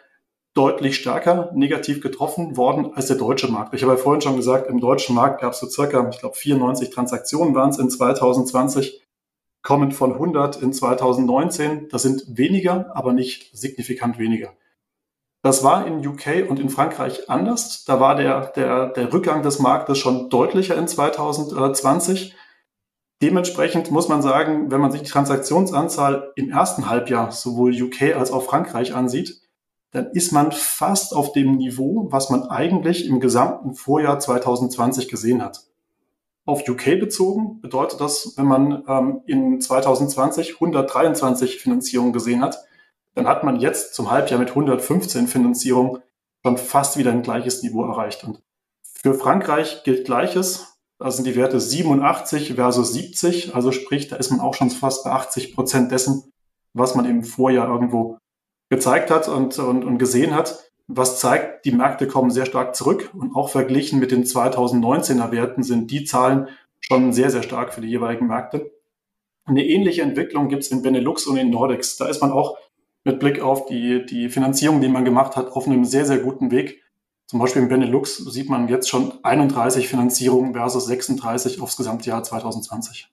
deutlich 0.54 0.96
stärker 0.96 1.50
negativ 1.54 2.00
getroffen 2.00 2.56
worden 2.56 2.92
als 2.94 3.06
der 3.06 3.16
deutsche 3.16 3.50
Markt. 3.50 3.74
Ich 3.74 3.82
habe 3.82 3.92
ja 3.92 3.98
vorhin 3.98 4.22
schon 4.22 4.36
gesagt, 4.36 4.68
im 4.68 4.80
deutschen 4.80 5.14
Markt 5.14 5.40
gab 5.42 5.52
es 5.52 5.60
so 5.60 5.68
circa, 5.68 6.08
ich 6.08 6.18
glaube, 6.18 6.34
94 6.34 6.90
Transaktionen 6.90 7.54
waren 7.54 7.70
es 7.70 7.78
in 7.78 7.90
2020, 7.90 9.02
kommend 9.62 9.94
von 9.94 10.12
100 10.12 10.60
in 10.60 10.72
2019. 10.72 11.88
Das 11.88 12.02
sind 12.02 12.24
weniger, 12.36 12.94
aber 12.94 13.12
nicht 13.12 13.56
signifikant 13.56 14.18
weniger. 14.18 14.52
Das 15.42 15.64
war 15.64 15.86
in 15.86 16.06
UK 16.06 16.48
und 16.48 16.60
in 16.60 16.68
Frankreich 16.68 17.28
anders. 17.28 17.84
Da 17.84 17.98
war 17.98 18.14
der, 18.14 18.52
der, 18.54 18.90
der 18.90 19.12
Rückgang 19.12 19.42
des 19.42 19.58
Marktes 19.58 19.98
schon 19.98 20.30
deutlicher 20.30 20.76
in 20.76 20.86
2020. 20.86 22.34
Dementsprechend 23.20 23.90
muss 23.90 24.08
man 24.08 24.22
sagen, 24.22 24.70
wenn 24.70 24.80
man 24.80 24.92
sich 24.92 25.02
die 25.02 25.10
Transaktionsanzahl 25.10 26.32
im 26.36 26.50
ersten 26.50 26.88
Halbjahr 26.88 27.32
sowohl 27.32 27.72
UK 27.72 28.16
als 28.16 28.30
auch 28.30 28.44
Frankreich 28.44 28.94
ansieht, 28.94 29.40
dann 29.92 30.10
ist 30.12 30.32
man 30.32 30.52
fast 30.52 31.14
auf 31.14 31.32
dem 31.32 31.56
Niveau, 31.56 32.08
was 32.10 32.30
man 32.30 32.44
eigentlich 32.44 33.06
im 33.06 33.20
gesamten 33.20 33.74
Vorjahr 33.74 34.18
2020 34.18 35.08
gesehen 35.08 35.42
hat. 35.42 35.64
Auf 36.44 36.68
UK 36.68 36.98
bezogen 36.98 37.60
bedeutet 37.60 38.00
das, 38.00 38.34
wenn 38.36 38.46
man 38.46 38.84
ähm, 38.88 39.22
in 39.26 39.60
2020 39.60 40.54
123 40.54 41.58
Finanzierungen 41.60 42.12
gesehen 42.12 42.42
hat, 42.42 42.58
dann 43.14 43.28
hat 43.28 43.44
man 43.44 43.60
jetzt 43.60 43.94
zum 43.94 44.10
Halbjahr 44.10 44.40
mit 44.40 44.50
115 44.50 45.28
Finanzierung 45.28 45.98
schon 46.44 46.58
fast 46.58 46.96
wieder 46.96 47.12
ein 47.12 47.22
gleiches 47.22 47.62
Niveau 47.62 47.84
erreicht. 47.84 48.24
Und 48.24 48.42
für 48.82 49.14
Frankreich 49.14 49.84
gilt 49.84 50.04
Gleiches. 50.04 50.78
Da 50.98 51.10
sind 51.10 51.26
die 51.26 51.36
Werte 51.36 51.60
87 51.60 52.54
versus 52.54 52.92
70. 52.92 53.54
Also 53.54 53.70
sprich, 53.70 54.08
da 54.08 54.16
ist 54.16 54.30
man 54.30 54.40
auch 54.40 54.54
schon 54.54 54.70
fast 54.70 55.04
bei 55.04 55.10
80 55.10 55.54
Prozent 55.54 55.92
dessen, 55.92 56.32
was 56.72 56.94
man 56.94 57.04
im 57.04 57.22
Vorjahr 57.22 57.68
irgendwo 57.68 58.18
gezeigt 58.68 59.10
hat 59.10 59.28
und, 59.28 59.58
und, 59.58 59.84
und 59.84 59.98
gesehen 59.98 60.34
hat. 60.34 60.71
Was 60.94 61.18
zeigt, 61.18 61.64
die 61.64 61.72
Märkte 61.72 62.06
kommen 62.06 62.30
sehr 62.30 62.44
stark 62.44 62.76
zurück 62.76 63.08
und 63.14 63.34
auch 63.34 63.48
verglichen 63.48 63.98
mit 63.98 64.10
den 64.10 64.24
2019er 64.24 65.32
Werten 65.32 65.62
sind 65.62 65.90
die 65.90 66.04
Zahlen 66.04 66.48
schon 66.80 67.14
sehr, 67.14 67.30
sehr 67.30 67.42
stark 67.42 67.72
für 67.72 67.80
die 67.80 67.88
jeweiligen 67.88 68.26
Märkte. 68.26 68.70
Eine 69.46 69.64
ähnliche 69.64 70.02
Entwicklung 70.02 70.48
gibt 70.48 70.64
es 70.64 70.70
in 70.70 70.82
Benelux 70.82 71.26
und 71.26 71.38
in 71.38 71.48
Nordics. 71.48 71.96
Da 71.96 72.08
ist 72.08 72.20
man 72.20 72.30
auch 72.30 72.58
mit 73.04 73.20
Blick 73.20 73.40
auf 73.40 73.64
die, 73.64 74.04
die 74.04 74.28
Finanzierung, 74.28 74.82
die 74.82 74.88
man 74.88 75.06
gemacht 75.06 75.34
hat, 75.34 75.52
auf 75.52 75.66
einem 75.66 75.86
sehr, 75.86 76.04
sehr 76.04 76.18
guten 76.18 76.50
Weg. 76.50 76.82
Zum 77.26 77.38
Beispiel 77.38 77.62
im 77.62 77.68
Benelux 77.68 78.18
sieht 78.18 78.50
man 78.50 78.68
jetzt 78.68 78.90
schon 78.90 79.14
31 79.22 79.88
Finanzierungen 79.88 80.52
versus 80.52 80.84
36 80.84 81.62
aufs 81.62 81.78
Gesamtjahr 81.78 82.22
2020. 82.22 83.11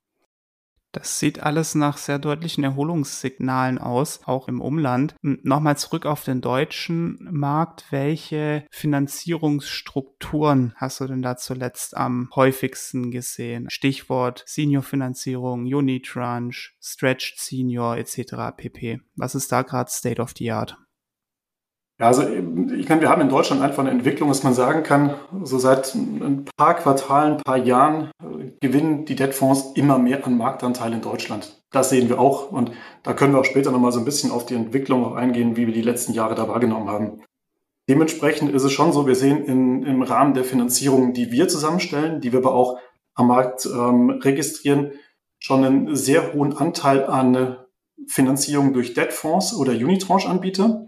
Das 0.92 1.20
sieht 1.20 1.44
alles 1.44 1.76
nach 1.76 1.98
sehr 1.98 2.18
deutlichen 2.18 2.64
Erholungssignalen 2.64 3.78
aus, 3.78 4.22
auch 4.26 4.48
im 4.48 4.60
Umland. 4.60 5.14
Nochmal 5.22 5.78
zurück 5.78 6.08
auf 6.08 6.24
den 6.24 6.42
deutschen 6.42 7.28
Markt. 7.32 7.86
Welche 7.92 8.66
Finanzierungsstrukturen 8.72 10.74
hast 10.76 11.00
du 11.00 11.06
denn 11.06 11.22
da 11.22 11.38
zuletzt 11.38 11.96
am 11.96 12.30
häufigsten 12.36 13.12
gesehen? 13.12 13.68
Stichwort 13.70 14.44
Senior-Finanzierung, 14.48 15.66
Unitranche, 15.66 16.72
Stretched 16.82 17.40
Senior 17.40 17.98
etc. 17.98 18.58
pp. 18.58 19.02
Was 19.16 19.36
ist 19.36 19.52
da 19.52 19.62
gerade 19.62 19.92
State 19.92 20.20
of 20.22 20.34
the 20.38 20.52
Art? 20.52 20.78
Ja, 22.00 22.08
also 22.08 22.24
ich 22.24 22.88
meine, 22.88 23.02
wir 23.02 23.10
haben 23.10 23.22
in 23.22 23.30
Deutschland 23.30 23.62
einfach 23.62 23.80
eine 23.80 23.92
Entwicklung, 23.92 24.30
dass 24.30 24.44
man 24.44 24.54
sagen 24.54 24.84
kann, 24.84 25.16
so 25.44 25.60
seit 25.60 25.94
ein 25.96 26.46
paar 26.56 26.76
Quartalen, 26.76 27.34
ein 27.34 27.44
paar 27.44 27.58
Jahren 27.58 28.10
äh, 28.24 28.52
gewinnen 28.62 29.04
die 29.04 29.16
Debtfonds 29.16 29.74
immer 29.76 30.00
mehr 30.00 30.26
an 30.26 30.38
Marktanteil 30.38 30.94
in 30.94 31.02
Deutschland. 31.02 31.62
Das 31.72 31.90
sehen 31.90 32.08
wir 32.08 32.20
auch 32.20 32.52
und 32.52 32.72
da 33.04 33.14
können 33.14 33.34
wir 33.34 33.42
auch 33.42 33.46
später 33.46 33.72
nochmal 33.72 33.92
so 33.92 34.00
ein 34.00 34.06
bisschen 34.06 34.32
auf 34.32 34.46
die 34.46 34.56
Entwicklung 34.56 35.18
eingehen, 35.18 35.58
wie 35.58 35.68
wir 35.68 35.74
die 35.74 35.82
letzten 35.82 36.14
Jahre 36.14 36.36
da 36.36 36.48
wahrgenommen 36.48 36.90
haben. 36.90 37.22
Dementsprechend 37.90 38.54
ist 38.54 38.64
es 38.64 38.72
schon 38.72 38.94
so, 38.94 39.06
wir 39.06 39.16
sehen 39.16 39.44
in, 39.44 39.84
im 39.84 40.02
Rahmen 40.02 40.34
der 40.34 40.46
Finanzierung, 40.46 41.14
die 41.14 41.32
wir 41.32 41.50
zusammenstellen, 41.50 42.22
die 42.22 42.32
wir 42.32 42.40
aber 42.40 42.54
auch 42.54 42.80
am 43.14 43.28
Markt 43.28 43.66
ähm, 43.66 44.12
registrieren, 44.12 44.92
schon 45.38 45.66
einen 45.66 45.96
sehr 45.96 46.34
hohen 46.34 46.56
Anteil 46.56 47.06
an 47.06 47.58
Finanzierung 48.08 48.72
durch 48.72 48.94
Debtfonds 48.94 49.54
oder 49.54 49.74
Unitranche-Anbieter. 49.74 50.86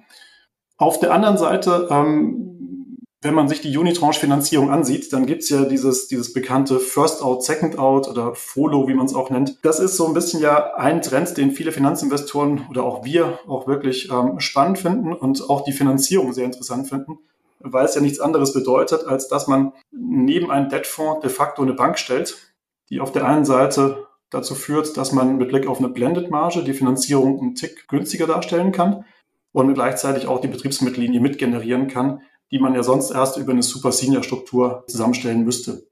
Auf 0.82 1.00
der 1.00 1.14
anderen 1.14 1.38
Seite, 1.38 1.90
ähm, 1.92 2.98
wenn 3.22 3.36
man 3.36 3.48
sich 3.48 3.62
die 3.62 3.78
Unitranche-Finanzierung 3.78 4.72
ansieht, 4.72 5.14
dann 5.14 5.28
gibt's 5.28 5.48
ja 5.50 5.66
dieses, 5.66 6.08
dieses 6.08 6.34
bekannte 6.34 6.80
First 6.80 7.22
Out, 7.22 7.44
Second 7.44 7.78
Out 7.78 8.08
oder 8.08 8.34
FOLO, 8.34 8.88
wie 8.88 8.96
man 8.96 9.06
es 9.06 9.14
auch 9.14 9.30
nennt. 9.30 9.64
Das 9.64 9.80
ist 9.80 9.96
so 9.96 10.08
ein 10.08 10.16
bisschen 10.16 10.42
ja 10.42 10.74
ein 10.74 11.04
Trend, 11.04 11.38
den 11.38 11.52
viele 11.52 11.72
Finanzinvestoren 11.72 12.66
oder 12.68 12.84
auch 12.84 13.06
wir 13.06 13.38
auch 13.48 13.68
wirklich 13.68 14.10
ähm, 14.12 14.40
spannend 14.40 14.80
finden 14.80 15.14
und 15.14 15.48
auch 15.52 15.64
die 15.64 15.72
Finanzierung 15.72 16.34
sehr 16.34 16.46
interessant 16.46 16.90
finden, 16.90 17.20
weil 17.60 17.86
es 17.86 17.94
ja 17.94 18.02
nichts 18.02 18.20
anderes 18.20 18.52
bedeutet, 18.52 19.06
als 19.06 19.28
dass 19.28 19.46
man 19.46 19.74
neben 19.92 20.50
einem 20.50 20.70
Debtfonds 20.70 21.22
de 21.22 21.30
facto 21.30 21.62
eine 21.62 21.74
Bank 21.74 22.00
stellt, 22.00 22.56
die 22.90 23.02
auf 23.02 23.12
der 23.12 23.28
einen 23.28 23.46
Seite 23.46 24.08
dazu 24.32 24.56
führt, 24.56 24.98
dass 24.98 25.12
man 25.12 25.38
mit 25.38 25.50
Blick 25.50 25.68
auf 25.68 25.78
eine 25.78 25.90
Blended-Marge 25.90 26.64
die 26.64 26.74
Finanzierung 26.74 27.40
einen 27.40 27.54
Tick 27.54 27.88
günstiger 27.88 28.26
darstellen 28.26 28.72
kann 28.72 29.06
und 29.52 29.74
gleichzeitig 29.74 30.28
auch 30.28 30.42
die 30.42 30.48
Betriebsmittellinie 30.48 31.20
mitgenerieren 31.20 31.88
kann, 31.88 32.22
die 32.52 32.60
man 32.60 32.76
ja 32.76 32.84
sonst 32.84 33.12
erst 33.12 33.38
über 33.38 33.52
eine 33.52 33.64
Super 33.64 33.92
Senior 33.92 34.24
Struktur 34.24 34.84
zusammenstellen 34.88 35.44
müsste. 35.44 35.88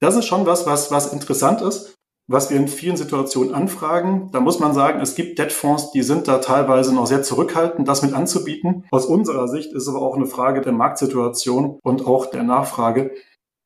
Das 0.00 0.16
ist 0.16 0.26
schon 0.26 0.46
was, 0.46 0.66
was, 0.66 0.90
was 0.90 1.12
interessant 1.12 1.62
ist, 1.62 1.96
was 2.26 2.50
wir 2.50 2.56
in 2.56 2.68
vielen 2.68 2.96
Situationen 2.96 3.54
anfragen. 3.54 4.30
Da 4.32 4.40
muss 4.40 4.58
man 4.58 4.74
sagen, 4.74 5.00
es 5.00 5.14
gibt 5.14 5.38
Debtfonds, 5.38 5.92
die 5.92 6.02
sind 6.02 6.26
da 6.28 6.38
teilweise 6.38 6.94
noch 6.94 7.06
sehr 7.06 7.22
zurückhaltend, 7.22 7.86
das 7.86 8.02
mit 8.02 8.12
anzubieten. 8.12 8.84
Aus 8.90 9.06
unserer 9.06 9.48
Sicht 9.48 9.72
ist 9.72 9.88
aber 9.88 10.02
auch 10.02 10.16
eine 10.16 10.26
Frage 10.26 10.60
der 10.60 10.72
Marktsituation 10.72 11.78
und 11.82 12.06
auch 12.06 12.26
der 12.26 12.42
Nachfrage. 12.42 13.12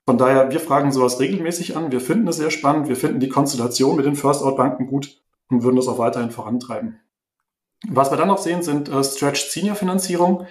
Von 0.07 0.19
daher, 0.19 0.51
wir 0.51 0.61
fragen 0.61 0.93
sowas 0.93 1.21
regelmäßig 1.21 1.77
an. 1.77 1.91
Wir 1.91 2.01
finden 2.01 2.29
es 2.29 2.37
sehr 2.37 2.51
spannend. 2.51 2.89
Wir 2.89 2.97
finden 2.97 3.19
die 3.19 3.29
Konstellation 3.29 3.97
mit 3.97 4.07
den 4.07 4.15
First-Out-Banken 4.15 4.87
gut 4.87 5.21
und 5.49 5.63
würden 5.63 5.77
das 5.77 5.89
auch 5.89 5.99
weiterhin 5.99 6.31
vorantreiben. 6.31 7.01
Was 7.89 8.11
wir 8.11 8.17
dann 8.17 8.29
noch 8.29 8.39
sehen, 8.39 8.63
sind 8.63 8.89
äh, 8.89 9.05
Stretched 9.05 9.51
Senior 9.51 9.77
Finanzierung. 9.77 10.47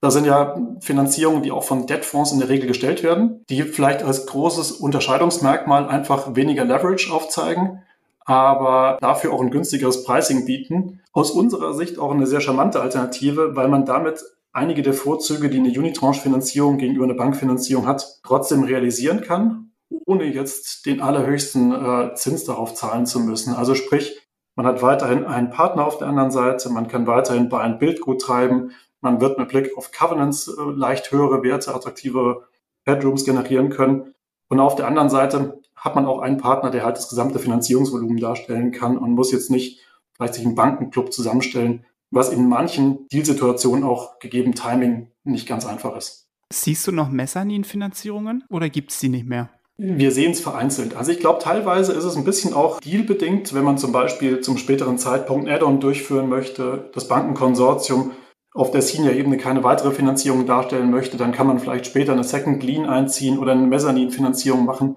Da 0.00 0.10
sind 0.10 0.26
ja 0.26 0.56
Finanzierungen, 0.80 1.42
die 1.42 1.50
auch 1.50 1.64
von 1.64 1.86
Debtfonds 1.86 2.32
in 2.32 2.38
der 2.38 2.48
Regel 2.48 2.66
gestellt 2.66 3.02
werden, 3.02 3.42
die 3.48 3.62
vielleicht 3.62 4.02
als 4.02 4.26
großes 4.26 4.72
Unterscheidungsmerkmal 4.72 5.88
einfach 5.88 6.34
weniger 6.36 6.64
Leverage 6.64 7.10
aufzeigen, 7.10 7.82
aber 8.26 8.98
dafür 9.00 9.32
auch 9.32 9.40
ein 9.40 9.50
günstigeres 9.50 10.04
Pricing 10.04 10.44
bieten. 10.44 11.00
Aus 11.12 11.30
unserer 11.30 11.72
Sicht 11.72 11.98
auch 11.98 12.10
eine 12.10 12.26
sehr 12.26 12.40
charmante 12.40 12.82
Alternative, 12.82 13.56
weil 13.56 13.68
man 13.68 13.86
damit 13.86 14.22
einige 14.52 14.82
der 14.82 14.94
Vorzüge, 14.94 15.48
die 15.48 15.58
eine 15.58 15.68
Unitranche-Finanzierung 15.68 16.78
gegenüber 16.78 17.04
einer 17.04 17.14
Bankfinanzierung 17.14 17.86
hat, 17.86 18.20
trotzdem 18.24 18.62
realisieren 18.62 19.20
kann, 19.20 19.72
ohne 20.06 20.24
jetzt 20.24 20.86
den 20.86 21.00
allerhöchsten 21.00 21.72
äh, 21.72 22.14
Zins 22.14 22.44
darauf 22.44 22.74
zahlen 22.74 23.06
zu 23.06 23.20
müssen. 23.20 23.54
Also 23.54 23.74
sprich, 23.74 24.20
Man 24.56 24.66
hat 24.66 24.82
weiterhin 24.82 25.24
einen 25.24 25.50
Partner 25.50 25.84
auf 25.84 25.98
der 25.98 26.08
anderen 26.08 26.30
Seite, 26.30 26.70
man 26.70 26.88
kann 26.88 27.06
weiterhin 27.06 27.48
bei 27.48 27.60
ein 27.60 27.78
Bildgut 27.78 28.20
treiben, 28.20 28.70
man 29.00 29.20
wird 29.20 29.38
mit 29.38 29.48
Blick 29.48 29.76
auf 29.76 29.90
Covenants 29.90 30.48
äh, 30.48 30.62
leicht 30.62 31.12
höhere 31.12 31.42
Werte, 31.42 31.74
attraktivere 31.74 32.48
Headrooms 32.86 33.24
generieren 33.24 33.70
können. 33.70 34.14
Und 34.48 34.60
auf 34.60 34.76
der 34.76 34.86
anderen 34.86 35.10
Seite 35.10 35.60
hat 35.76 35.94
man 35.94 36.06
auch 36.06 36.20
einen 36.20 36.38
Partner, 36.38 36.70
der 36.70 36.84
halt 36.84 36.96
das 36.96 37.08
gesamte 37.08 37.38
Finanzierungsvolumen 37.38 38.18
darstellen 38.18 38.72
kann 38.72 38.96
und 38.96 39.12
muss 39.12 39.32
jetzt 39.32 39.50
nicht 39.50 39.80
vielleicht 40.14 40.34
sich 40.34 40.46
einen 40.46 40.54
Bankenclub 40.54 41.12
zusammenstellen, 41.12 41.84
was 42.10 42.30
in 42.30 42.48
manchen 42.48 43.08
Dealsituationen 43.08 43.84
auch 43.84 44.18
gegeben 44.20 44.54
Timing 44.54 45.10
nicht 45.24 45.48
ganz 45.48 45.66
einfach 45.66 45.96
ist. 45.96 46.28
Siehst 46.50 46.86
du 46.86 46.92
noch 46.92 47.10
Mezzanin-Finanzierungen 47.10 48.44
oder 48.48 48.68
gibt 48.68 48.92
es 48.92 49.00
die 49.00 49.08
nicht 49.08 49.26
mehr? 49.26 49.50
Wir 49.76 50.12
sehen 50.12 50.30
es 50.30 50.40
vereinzelt. 50.40 50.94
Also 50.94 51.10
ich 51.10 51.18
glaube, 51.18 51.40
teilweise 51.42 51.92
ist 51.92 52.04
es 52.04 52.16
ein 52.16 52.24
bisschen 52.24 52.54
auch 52.54 52.78
dealbedingt, 52.80 53.54
wenn 53.54 53.64
man 53.64 53.76
zum 53.76 53.90
Beispiel 53.90 54.40
zum 54.40 54.56
späteren 54.56 54.98
Zeitpunkt 54.98 55.48
ein 55.48 55.54
Add-on 55.54 55.80
durchführen 55.80 56.28
möchte, 56.28 56.90
das 56.94 57.08
Bankenkonsortium 57.08 58.12
auf 58.52 58.70
der 58.70 58.82
Senior-Ebene 58.82 59.36
keine 59.36 59.64
weitere 59.64 59.90
Finanzierung 59.90 60.46
darstellen 60.46 60.92
möchte, 60.92 61.16
dann 61.16 61.32
kann 61.32 61.48
man 61.48 61.58
vielleicht 61.58 61.86
später 61.86 62.12
eine 62.12 62.22
Second 62.22 62.62
Lien 62.62 62.86
einziehen 62.86 63.36
oder 63.36 63.50
eine 63.50 63.66
Mezzanin-Finanzierung 63.66 64.64
machen. 64.64 64.96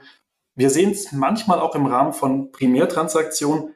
Wir 0.54 0.70
sehen 0.70 0.92
es 0.92 1.12
manchmal 1.12 1.60
auch 1.60 1.74
im 1.74 1.88
Rahmen 1.88 2.14
von 2.14 2.52
Primärtransaktionen. 2.52 3.74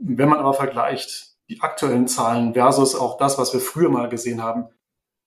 Wenn 0.00 0.28
man 0.28 0.38
aber 0.38 0.52
vergleicht 0.52 1.36
die 1.48 1.62
aktuellen 1.62 2.06
Zahlen 2.08 2.52
versus 2.52 2.94
auch 2.94 3.16
das, 3.16 3.38
was 3.38 3.54
wir 3.54 3.60
früher 3.60 3.88
mal 3.88 4.10
gesehen 4.10 4.42
haben, 4.42 4.66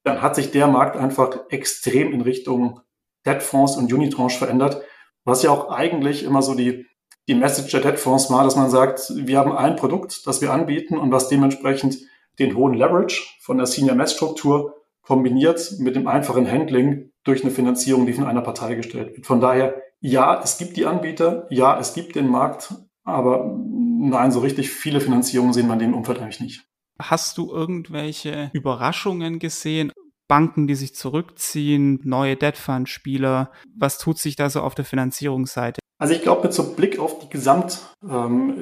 dann 0.03 0.21
hat 0.21 0.35
sich 0.35 0.51
der 0.51 0.67
Markt 0.67 0.97
einfach 0.97 1.49
extrem 1.49 2.13
in 2.13 2.21
Richtung 2.21 2.81
Debtfonds 3.25 3.75
und 3.75 3.91
Unitranche 3.91 4.37
verändert, 4.37 4.83
was 5.25 5.43
ja 5.43 5.51
auch 5.51 5.69
eigentlich 5.69 6.23
immer 6.23 6.41
so 6.41 6.55
die, 6.55 6.85
die 7.27 7.35
Message 7.35 7.71
der 7.71 7.81
Debtfonds 7.81 8.29
war, 8.29 8.43
dass 8.43 8.55
man 8.55 8.69
sagt, 8.69 9.11
wir 9.15 9.37
haben 9.37 9.51
ein 9.51 9.75
Produkt, 9.75 10.25
das 10.25 10.41
wir 10.41 10.53
anbieten 10.53 10.97
und 10.97 11.11
was 11.11 11.27
dementsprechend 11.27 11.97
den 12.39 12.55
hohen 12.55 12.73
Leverage 12.73 13.23
von 13.41 13.57
der 13.57 13.65
Senior 13.65 13.95
Messstruktur 13.95 14.75
kombiniert 15.01 15.75
mit 15.79 15.95
dem 15.95 16.07
einfachen 16.07 16.49
Handling 16.49 17.11
durch 17.23 17.43
eine 17.43 17.51
Finanzierung, 17.51 18.05
die 18.05 18.13
von 18.13 18.25
einer 18.25 18.41
Partei 18.41 18.75
gestellt 18.75 19.15
wird. 19.15 19.25
Von 19.25 19.41
daher, 19.41 19.81
ja, 19.99 20.41
es 20.43 20.57
gibt 20.57 20.77
die 20.77 20.85
Anbieter, 20.85 21.47
ja, 21.49 21.79
es 21.79 21.93
gibt 21.93 22.15
den 22.15 22.27
Markt, 22.27 22.73
aber 23.03 23.55
nein, 23.67 24.31
so 24.31 24.39
richtig 24.39 24.71
viele 24.71 24.99
Finanzierungen 24.99 25.53
sehen 25.53 25.67
wir 25.67 25.73
in 25.73 25.79
dem 25.79 25.93
Umfeld 25.93 26.19
eigentlich 26.19 26.39
nicht. 26.39 26.65
Hast 26.99 27.37
du 27.37 27.51
irgendwelche 27.51 28.49
Überraschungen 28.53 29.39
gesehen? 29.39 29.91
Banken, 30.27 30.67
die 30.67 30.75
sich 30.75 30.95
zurückziehen, 30.95 31.99
neue 32.03 32.35
Debt 32.35 32.57
Fund 32.57 32.89
Spieler. 32.89 33.51
Was 33.77 33.97
tut 33.97 34.17
sich 34.17 34.35
da 34.35 34.49
so 34.49 34.61
auf 34.61 34.75
der 34.75 34.85
Finanzierungsseite? 34.85 35.79
Also 35.97 36.13
ich 36.13 36.21
glaube, 36.21 36.43
mit 36.43 36.53
so 36.53 36.75
Blick 36.75 36.99
auf 36.99 37.19
die 37.19 37.29
Gesamtsicht, 37.29 37.85
ähm, 38.03 38.55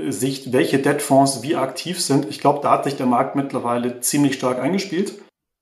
welche 0.51 0.79
Debtfonds 0.79 1.41
wie 1.41 1.55
aktiv 1.55 1.99
sind, 1.99 2.27
ich 2.29 2.39
glaube, 2.39 2.59
da 2.61 2.71
hat 2.71 2.83
sich 2.83 2.95
der 2.95 3.07
Markt 3.07 3.35
mittlerweile 3.35 4.01
ziemlich 4.01 4.35
stark 4.35 4.59
eingespielt. 4.59 5.19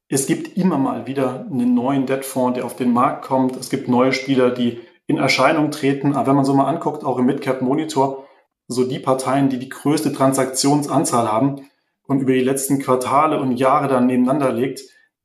Es 0.09 0.27
gibt 0.27 0.57
immer 0.57 0.77
mal 0.77 1.07
wieder 1.07 1.45
einen 1.49 1.73
neuen 1.73 2.05
Debtfonds, 2.05 2.55
der 2.55 2.65
auf 2.65 2.75
den 2.75 2.91
Markt 2.91 3.23
kommt. 3.23 3.55
Es 3.55 3.69
gibt 3.69 3.87
neue 3.87 4.11
Spieler, 4.11 4.49
die 4.51 4.81
in 5.07 5.17
Erscheinung 5.17 5.71
treten. 5.71 6.13
Aber 6.13 6.27
wenn 6.27 6.35
man 6.35 6.43
so 6.43 6.53
mal 6.53 6.67
anguckt, 6.67 7.05
auch 7.05 7.17
im 7.17 7.25
Midcap 7.25 7.61
Monitor, 7.61 8.27
so 8.67 8.83
die 8.83 8.99
Parteien, 8.99 9.49
die 9.49 9.57
die 9.57 9.69
größte 9.69 10.11
Transaktionsanzahl 10.11 11.31
haben 11.31 11.69
und 12.03 12.19
über 12.19 12.33
die 12.33 12.41
letzten 12.41 12.79
Quartale 12.79 13.39
und 13.39 13.53
Jahre 13.53 13.87
dann 13.87 14.07
nebeneinander 14.07 14.51
legt, 14.51 14.81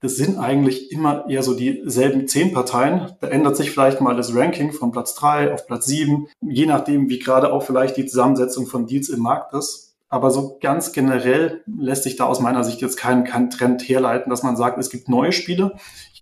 das 0.07 0.15
sind 0.15 0.39
eigentlich 0.39 0.93
immer 0.93 1.29
eher 1.29 1.43
so 1.43 1.53
dieselben 1.53 2.29
zehn 2.29 2.53
Parteien. 2.53 3.11
Da 3.21 3.27
ändert 3.27 3.57
sich 3.57 3.73
vielleicht 3.73 4.01
mal 4.01 4.15
das 4.15 4.33
Ranking 4.33 4.71
von 4.71 4.93
Platz 4.93 5.17
drei 5.17 5.53
auf 5.53 5.67
Platz 5.67 5.87
sieben, 5.87 6.29
je 6.41 6.65
nachdem, 6.65 7.09
wie 7.09 7.19
gerade 7.19 7.53
auch 7.53 7.65
vielleicht 7.65 7.97
die 7.97 8.07
Zusammensetzung 8.07 8.69
von 8.69 8.87
Deals 8.87 9.09
im 9.09 9.19
Markt 9.19 9.53
ist. 9.53 9.97
Aber 10.09 10.31
so 10.31 10.59
ganz 10.61 10.93
generell 10.93 11.65
lässt 11.67 12.05
sich 12.05 12.15
da 12.15 12.27
aus 12.27 12.39
meiner 12.39 12.63
Sicht 12.63 12.81
jetzt 12.83 12.97
kein, 12.97 13.25
kein 13.25 13.51
Trend 13.51 13.83
herleiten, 13.83 14.31
dass 14.31 14.45
man 14.45 14.57
sagt, 14.57 14.79
es 14.79 14.91
gibt 14.91 15.09
neue 15.09 15.33
Spiele. 15.33 15.73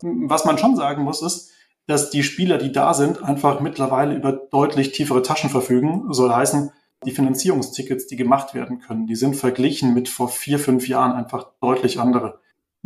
Was 0.00 0.46
man 0.46 0.56
schon 0.56 0.76
sagen 0.76 1.02
muss, 1.02 1.20
ist, 1.20 1.50
dass 1.86 2.08
die 2.08 2.22
Spieler, 2.22 2.56
die 2.56 2.72
da 2.72 2.94
sind, 2.94 3.22
einfach 3.22 3.60
mittlerweile 3.60 4.14
über 4.14 4.32
deutlich 4.32 4.92
tiefere 4.92 5.20
Taschen 5.20 5.50
verfügen. 5.50 6.06
Soll 6.08 6.34
heißen, 6.34 6.72
die 7.04 7.10
Finanzierungstickets, 7.10 8.06
die 8.06 8.16
gemacht 8.16 8.54
werden 8.54 8.78
können, 8.80 9.06
die 9.06 9.16
sind 9.16 9.36
verglichen 9.36 9.92
mit 9.92 10.08
vor 10.08 10.30
vier, 10.30 10.58
fünf 10.58 10.88
Jahren 10.88 11.12
einfach 11.12 11.48
deutlich 11.60 12.00
andere. 12.00 12.40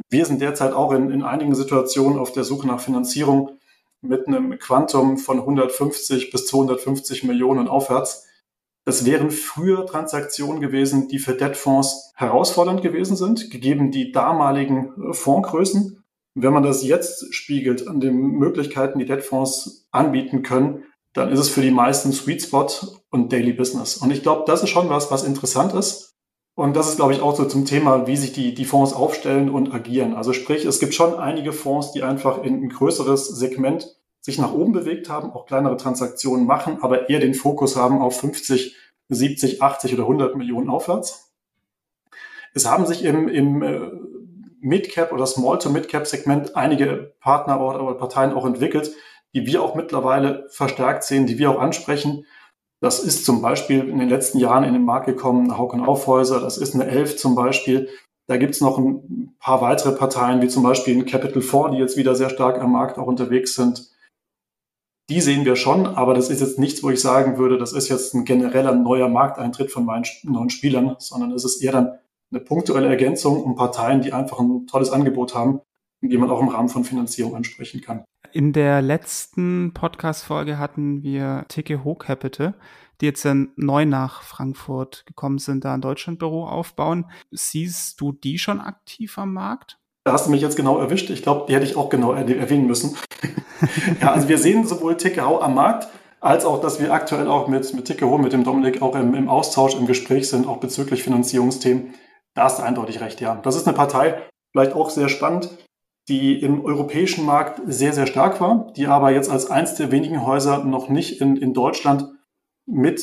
Wir 0.08 0.24
sind 0.24 0.40
derzeit 0.40 0.72
auch 0.72 0.92
in, 0.92 1.10
in 1.10 1.22
einigen 1.22 1.54
Situationen 1.54 2.18
auf 2.18 2.32
der 2.32 2.44
Suche 2.44 2.66
nach 2.66 2.80
Finanzierung 2.80 3.58
mit 4.00 4.26
einem 4.26 4.58
Quantum 4.58 5.18
von 5.18 5.40
150 5.40 6.30
bis 6.30 6.46
250 6.46 7.24
Millionen 7.24 7.68
aufwärts. 7.68 8.26
Das 8.84 9.04
wären 9.04 9.30
früher 9.30 9.84
Transaktionen 9.86 10.60
gewesen, 10.60 11.08
die 11.08 11.18
für 11.18 11.34
Debtfonds 11.34 12.12
herausfordernd 12.14 12.80
gewesen 12.80 13.16
sind, 13.16 13.50
gegeben 13.50 13.90
die 13.90 14.12
damaligen 14.12 15.12
Fondsgrößen. 15.12 16.02
Wenn 16.34 16.52
man 16.52 16.62
das 16.62 16.84
jetzt 16.84 17.34
spiegelt 17.34 17.88
an 17.88 18.00
den 18.00 18.14
Möglichkeiten, 18.14 18.98
die 18.98 19.04
Debtfonds 19.04 19.88
anbieten 19.90 20.42
können, 20.42 20.84
dann 21.12 21.30
ist 21.30 21.40
es 21.40 21.48
für 21.48 21.60
die 21.60 21.70
meisten 21.70 22.12
Sweet 22.12 22.42
Spot 22.44 22.68
und 23.10 23.32
Daily 23.32 23.52
Business. 23.52 23.96
Und 23.96 24.10
ich 24.10 24.22
glaube, 24.22 24.44
das 24.46 24.62
ist 24.62 24.70
schon 24.70 24.88
was, 24.88 25.10
was 25.10 25.24
interessant 25.24 25.74
ist. 25.74 26.16
Und 26.58 26.74
das 26.74 26.88
ist, 26.88 26.96
glaube 26.96 27.12
ich, 27.12 27.20
auch 27.20 27.36
so 27.36 27.44
zum 27.44 27.66
Thema, 27.66 28.08
wie 28.08 28.16
sich 28.16 28.32
die, 28.32 28.52
die 28.52 28.64
Fonds 28.64 28.92
aufstellen 28.92 29.48
und 29.48 29.72
agieren. 29.72 30.16
Also 30.16 30.32
sprich, 30.32 30.64
es 30.64 30.80
gibt 30.80 30.92
schon 30.92 31.14
einige 31.14 31.52
Fonds, 31.52 31.92
die 31.92 32.02
einfach 32.02 32.42
in 32.42 32.64
ein 32.64 32.68
größeres 32.68 33.28
Segment 33.28 33.96
sich 34.18 34.40
nach 34.40 34.52
oben 34.52 34.72
bewegt 34.72 35.08
haben, 35.08 35.30
auch 35.30 35.46
kleinere 35.46 35.76
Transaktionen 35.76 36.46
machen, 36.46 36.78
aber 36.80 37.08
eher 37.08 37.20
den 37.20 37.34
Fokus 37.34 37.76
haben 37.76 38.02
auf 38.02 38.18
50, 38.18 38.74
70, 39.08 39.62
80 39.62 39.94
oder 39.94 40.02
100 40.02 40.34
Millionen 40.34 40.68
aufwärts. 40.68 41.32
Es 42.54 42.66
haben 42.68 42.86
sich 42.86 43.04
im, 43.04 43.28
im 43.28 43.62
äh, 43.62 43.92
Mid-Cap 44.60 45.12
oder 45.12 45.26
Small-to-Mid-Cap-Segment 45.26 46.56
einige 46.56 47.14
Partner 47.20 47.60
oder 47.60 47.94
Parteien 47.94 48.32
auch 48.32 48.44
entwickelt, 48.44 48.90
die 49.32 49.46
wir 49.46 49.62
auch 49.62 49.76
mittlerweile 49.76 50.48
verstärkt 50.50 51.04
sehen, 51.04 51.26
die 51.26 51.38
wir 51.38 51.52
auch 51.52 51.60
ansprechen. 51.60 52.26
Das 52.80 53.00
ist 53.00 53.24
zum 53.24 53.42
Beispiel 53.42 53.88
in 53.88 53.98
den 53.98 54.08
letzten 54.08 54.38
Jahren 54.38 54.64
in 54.64 54.72
den 54.72 54.84
Markt 54.84 55.06
gekommen, 55.06 55.58
Hauk 55.58 55.72
und 55.72 55.86
Aufhäuser, 55.86 56.40
das 56.40 56.58
ist 56.58 56.74
eine 56.74 56.86
Elf 56.86 57.16
zum 57.16 57.34
Beispiel. 57.34 57.88
Da 58.28 58.36
gibt's 58.36 58.60
noch 58.60 58.78
ein 58.78 59.34
paar 59.40 59.60
weitere 59.62 59.92
Parteien, 59.92 60.42
wie 60.42 60.48
zum 60.48 60.62
Beispiel 60.62 60.96
ein 60.96 61.06
Capital 61.06 61.42
4, 61.42 61.70
die 61.70 61.78
jetzt 61.78 61.96
wieder 61.96 62.14
sehr 62.14 62.30
stark 62.30 62.60
am 62.60 62.72
Markt 62.72 62.98
auch 62.98 63.06
unterwegs 63.06 63.54
sind. 63.54 63.90
Die 65.08 65.22
sehen 65.22 65.46
wir 65.46 65.56
schon, 65.56 65.86
aber 65.86 66.12
das 66.12 66.28
ist 66.28 66.40
jetzt 66.40 66.58
nichts, 66.58 66.82
wo 66.82 66.90
ich 66.90 67.00
sagen 67.00 67.38
würde, 67.38 67.56
das 67.56 67.72
ist 67.72 67.88
jetzt 67.88 68.14
ein 68.14 68.26
genereller 68.26 68.74
neuer 68.74 69.08
Markteintritt 69.08 69.72
von 69.72 69.86
meinen 69.86 70.04
neuen 70.22 70.50
Spielern, 70.50 70.96
sondern 70.98 71.32
es 71.32 71.44
ist 71.44 71.62
eher 71.62 71.72
dann 71.72 71.98
eine 72.30 72.40
punktuelle 72.40 72.88
Ergänzung 72.88 73.42
um 73.42 73.56
Parteien, 73.56 74.02
die 74.02 74.12
einfach 74.12 74.38
ein 74.38 74.66
tolles 74.66 74.90
Angebot 74.90 75.34
haben, 75.34 75.62
die 76.02 76.18
man 76.18 76.30
auch 76.30 76.40
im 76.40 76.48
Rahmen 76.48 76.68
von 76.68 76.84
Finanzierung 76.84 77.34
ansprechen 77.34 77.80
kann. 77.80 78.04
In 78.32 78.52
der 78.52 78.82
letzten 78.82 79.72
Podcast-Folge 79.72 80.58
hatten 80.58 81.02
wir 81.02 81.46
Tike 81.48 81.82
Ho 81.84 81.94
Capital, 81.94 82.54
die 83.00 83.06
jetzt 83.06 83.26
neu 83.56 83.86
nach 83.86 84.22
Frankfurt 84.22 85.04
gekommen 85.06 85.38
sind, 85.38 85.64
da 85.64 85.74
ein 85.74 85.80
Deutschlandbüro 85.80 86.46
aufbauen. 86.46 87.06
Siehst 87.30 88.00
du 88.00 88.12
die 88.12 88.38
schon 88.38 88.60
aktiv 88.60 89.16
am 89.18 89.32
Markt? 89.32 89.78
Da 90.04 90.12
hast 90.12 90.26
du 90.26 90.30
mich 90.30 90.42
jetzt 90.42 90.56
genau 90.56 90.78
erwischt. 90.78 91.08
Ich 91.10 91.22
glaube, 91.22 91.46
die 91.48 91.54
hätte 91.54 91.64
ich 91.64 91.76
auch 91.76 91.88
genau 91.88 92.12
erwähnen 92.12 92.66
müssen. 92.66 92.96
ja, 94.00 94.12
also 94.12 94.28
wir 94.28 94.38
sehen 94.38 94.66
sowohl 94.66 94.96
Ho 94.96 95.40
am 95.40 95.54
Markt, 95.54 95.88
als 96.20 96.44
auch, 96.44 96.60
dass 96.60 96.80
wir 96.80 96.92
aktuell 96.92 97.28
auch 97.28 97.48
mit, 97.48 97.72
mit 97.74 98.02
Ho, 98.02 98.18
mit 98.18 98.32
dem 98.32 98.44
Dominik 98.44 98.82
auch 98.82 98.94
im, 98.94 99.14
im 99.14 99.28
Austausch, 99.28 99.74
im 99.74 99.86
Gespräch 99.86 100.28
sind, 100.28 100.46
auch 100.46 100.58
bezüglich 100.58 101.02
Finanzierungsthemen. 101.02 101.94
Da 102.34 102.44
hast 102.44 102.58
du 102.58 102.62
eindeutig 102.62 103.00
recht, 103.00 103.20
ja. 103.20 103.36
Das 103.36 103.56
ist 103.56 103.66
eine 103.66 103.76
Partei, 103.76 104.22
vielleicht 104.52 104.74
auch 104.74 104.90
sehr 104.90 105.08
spannend, 105.08 105.50
die 106.08 106.40
im 106.40 106.64
europäischen 106.64 107.24
Markt 107.26 107.60
sehr, 107.66 107.92
sehr 107.92 108.06
stark 108.06 108.40
war, 108.40 108.72
die 108.76 108.86
aber 108.86 109.10
jetzt 109.10 109.30
als 109.30 109.50
eins 109.50 109.74
der 109.74 109.90
wenigen 109.92 110.24
Häuser 110.24 110.64
noch 110.64 110.88
nicht 110.88 111.20
in, 111.20 111.36
in 111.36 111.52
Deutschland 111.52 112.08
mit 112.66 113.00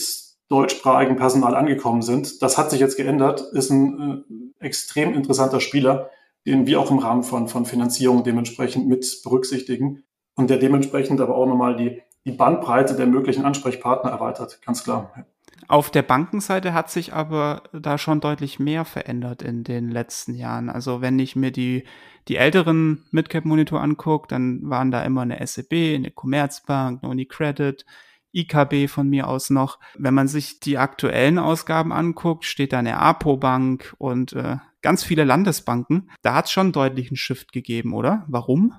deutschsprachigem 0.50 1.16
Personal 1.16 1.56
angekommen 1.56 2.02
sind. 2.02 2.42
Das 2.42 2.58
hat 2.58 2.72
sich 2.72 2.80
jetzt 2.80 2.98
geändert, 2.98 3.42
ist 3.54 3.70
ein 3.70 4.26
äh, 4.60 4.66
extrem 4.66 5.14
interessanter 5.14 5.60
Spieler, 5.60 6.10
den 6.46 6.68
wir 6.68 6.80
auch 6.80 6.92
im 6.92 7.00
Rahmen 7.00 7.24
von, 7.24 7.48
von 7.48 7.66
Finanzierung 7.66 8.24
dementsprechend 8.24 8.88
mit 8.88 9.22
berücksichtigen 9.24 10.04
und 10.36 10.50
der 10.50 10.58
dementsprechend 10.58 11.22
aber 11.22 11.36
auch 11.36 11.48
nochmal 11.48 11.76
die, 11.76 12.02
die 12.26 12.32
Bandbreite 12.32 12.96
der 12.96 13.08
möglichen 13.08 13.46
Ansprechpartner 13.46 14.12
erweitert, 14.12 14.62
ganz 14.64 14.84
klar. 14.84 15.26
Auf 15.68 15.90
der 15.90 16.04
Bankenseite 16.04 16.74
hat 16.74 16.92
sich 16.92 17.14
aber 17.14 17.64
da 17.74 17.98
schon 17.98 18.22
deutlich 18.22 18.60
mehr 18.60 18.86
verändert 18.86 19.42
in 19.42 19.64
den 19.64 19.90
letzten 19.90 20.36
Jahren. 20.36 20.70
Also 20.70 21.02
wenn 21.02 21.18
ich 21.18 21.36
mir 21.36 21.52
die, 21.52 21.86
die 22.28 22.36
älteren 22.36 23.04
Midcap-Monitor 23.12 23.82
angucke, 23.82 24.28
dann 24.28 24.70
waren 24.70 24.92
da 24.92 25.04
immer 25.04 25.22
eine 25.22 25.46
SEB, 25.46 25.96
eine 25.96 26.12
Commerzbank, 26.12 27.04
eine 27.04 27.12
Unicredit, 27.12 27.86
IKB 28.34 28.88
von 28.88 29.10
mir 29.10 29.28
aus 29.28 29.50
noch. 29.50 29.80
Wenn 29.98 30.14
man 30.14 30.28
sich 30.28 30.60
die 30.60 30.78
aktuellen 30.78 31.40
Ausgaben 31.40 31.92
anguckt, 31.92 32.46
steht 32.46 32.74
da 32.74 32.80
eine 32.80 32.98
APO-Bank 33.00 33.96
und 33.98 34.34
äh, 34.34 34.58
ganz 34.82 35.04
viele 35.04 35.24
Landesbanken. 35.24 36.12
Da 36.22 36.36
hat 36.36 36.46
es 36.46 36.52
schon 36.52 36.72
deutlich 36.72 37.10
einen 37.10 37.18
Shift 37.18 37.54
gegeben, 37.54 37.94
oder? 37.94 38.26
Warum? 38.28 38.74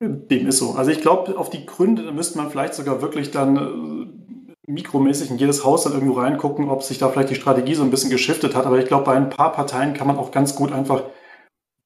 Dem 0.00 0.46
ist 0.46 0.58
so. 0.58 0.72
Also 0.72 0.90
ich 0.90 1.00
glaube, 1.00 1.36
auf 1.38 1.50
die 1.50 1.66
Gründe 1.66 2.12
müsste 2.12 2.38
man 2.38 2.50
vielleicht 2.50 2.74
sogar 2.74 3.00
wirklich 3.00 3.30
dann 3.30 3.56
äh, 3.56 4.28
mikromäßig 4.68 5.30
in 5.30 5.38
jedes 5.38 5.64
Haus 5.64 5.84
dann 5.84 5.94
irgendwo 5.94 6.20
reingucken, 6.20 6.68
ob 6.68 6.82
sich 6.82 6.98
da 6.98 7.08
vielleicht 7.08 7.30
die 7.30 7.34
Strategie 7.34 7.74
so 7.74 7.82
ein 7.82 7.90
bisschen 7.90 8.10
geschiftet 8.10 8.54
hat. 8.54 8.66
Aber 8.66 8.78
ich 8.78 8.86
glaube, 8.86 9.04
bei 9.04 9.14
ein 9.14 9.30
paar 9.30 9.52
Parteien 9.52 9.94
kann 9.94 10.06
man 10.06 10.18
auch 10.18 10.30
ganz 10.30 10.54
gut 10.54 10.72
einfach 10.72 11.02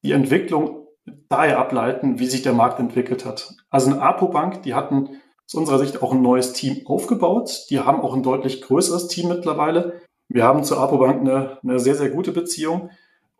die 0.02 0.12
Entwicklung 0.12 0.86
daher 1.28 1.58
ableiten, 1.58 2.18
wie 2.18 2.26
sich 2.26 2.42
der 2.42 2.52
Markt 2.52 2.80
entwickelt 2.80 3.24
hat. 3.24 3.54
Also 3.70 3.90
eine 3.90 4.02
Apo-Bank, 4.02 4.62
die 4.62 4.74
hatten 4.74 5.20
aus 5.46 5.54
unserer 5.54 5.78
Sicht 5.78 6.02
auch 6.02 6.12
ein 6.12 6.22
neues 6.22 6.52
Team 6.52 6.86
aufgebaut. 6.86 7.66
Die 7.70 7.80
haben 7.80 8.00
auch 8.00 8.14
ein 8.14 8.22
deutlich 8.22 8.62
größeres 8.62 9.08
Team 9.08 9.28
mittlerweile. 9.28 10.00
Wir 10.28 10.44
haben 10.44 10.64
zur 10.64 10.78
Apo-Bank 10.78 11.20
eine, 11.20 11.58
eine 11.62 11.78
sehr, 11.78 11.94
sehr 11.94 12.10
gute 12.10 12.32
Beziehung. 12.32 12.90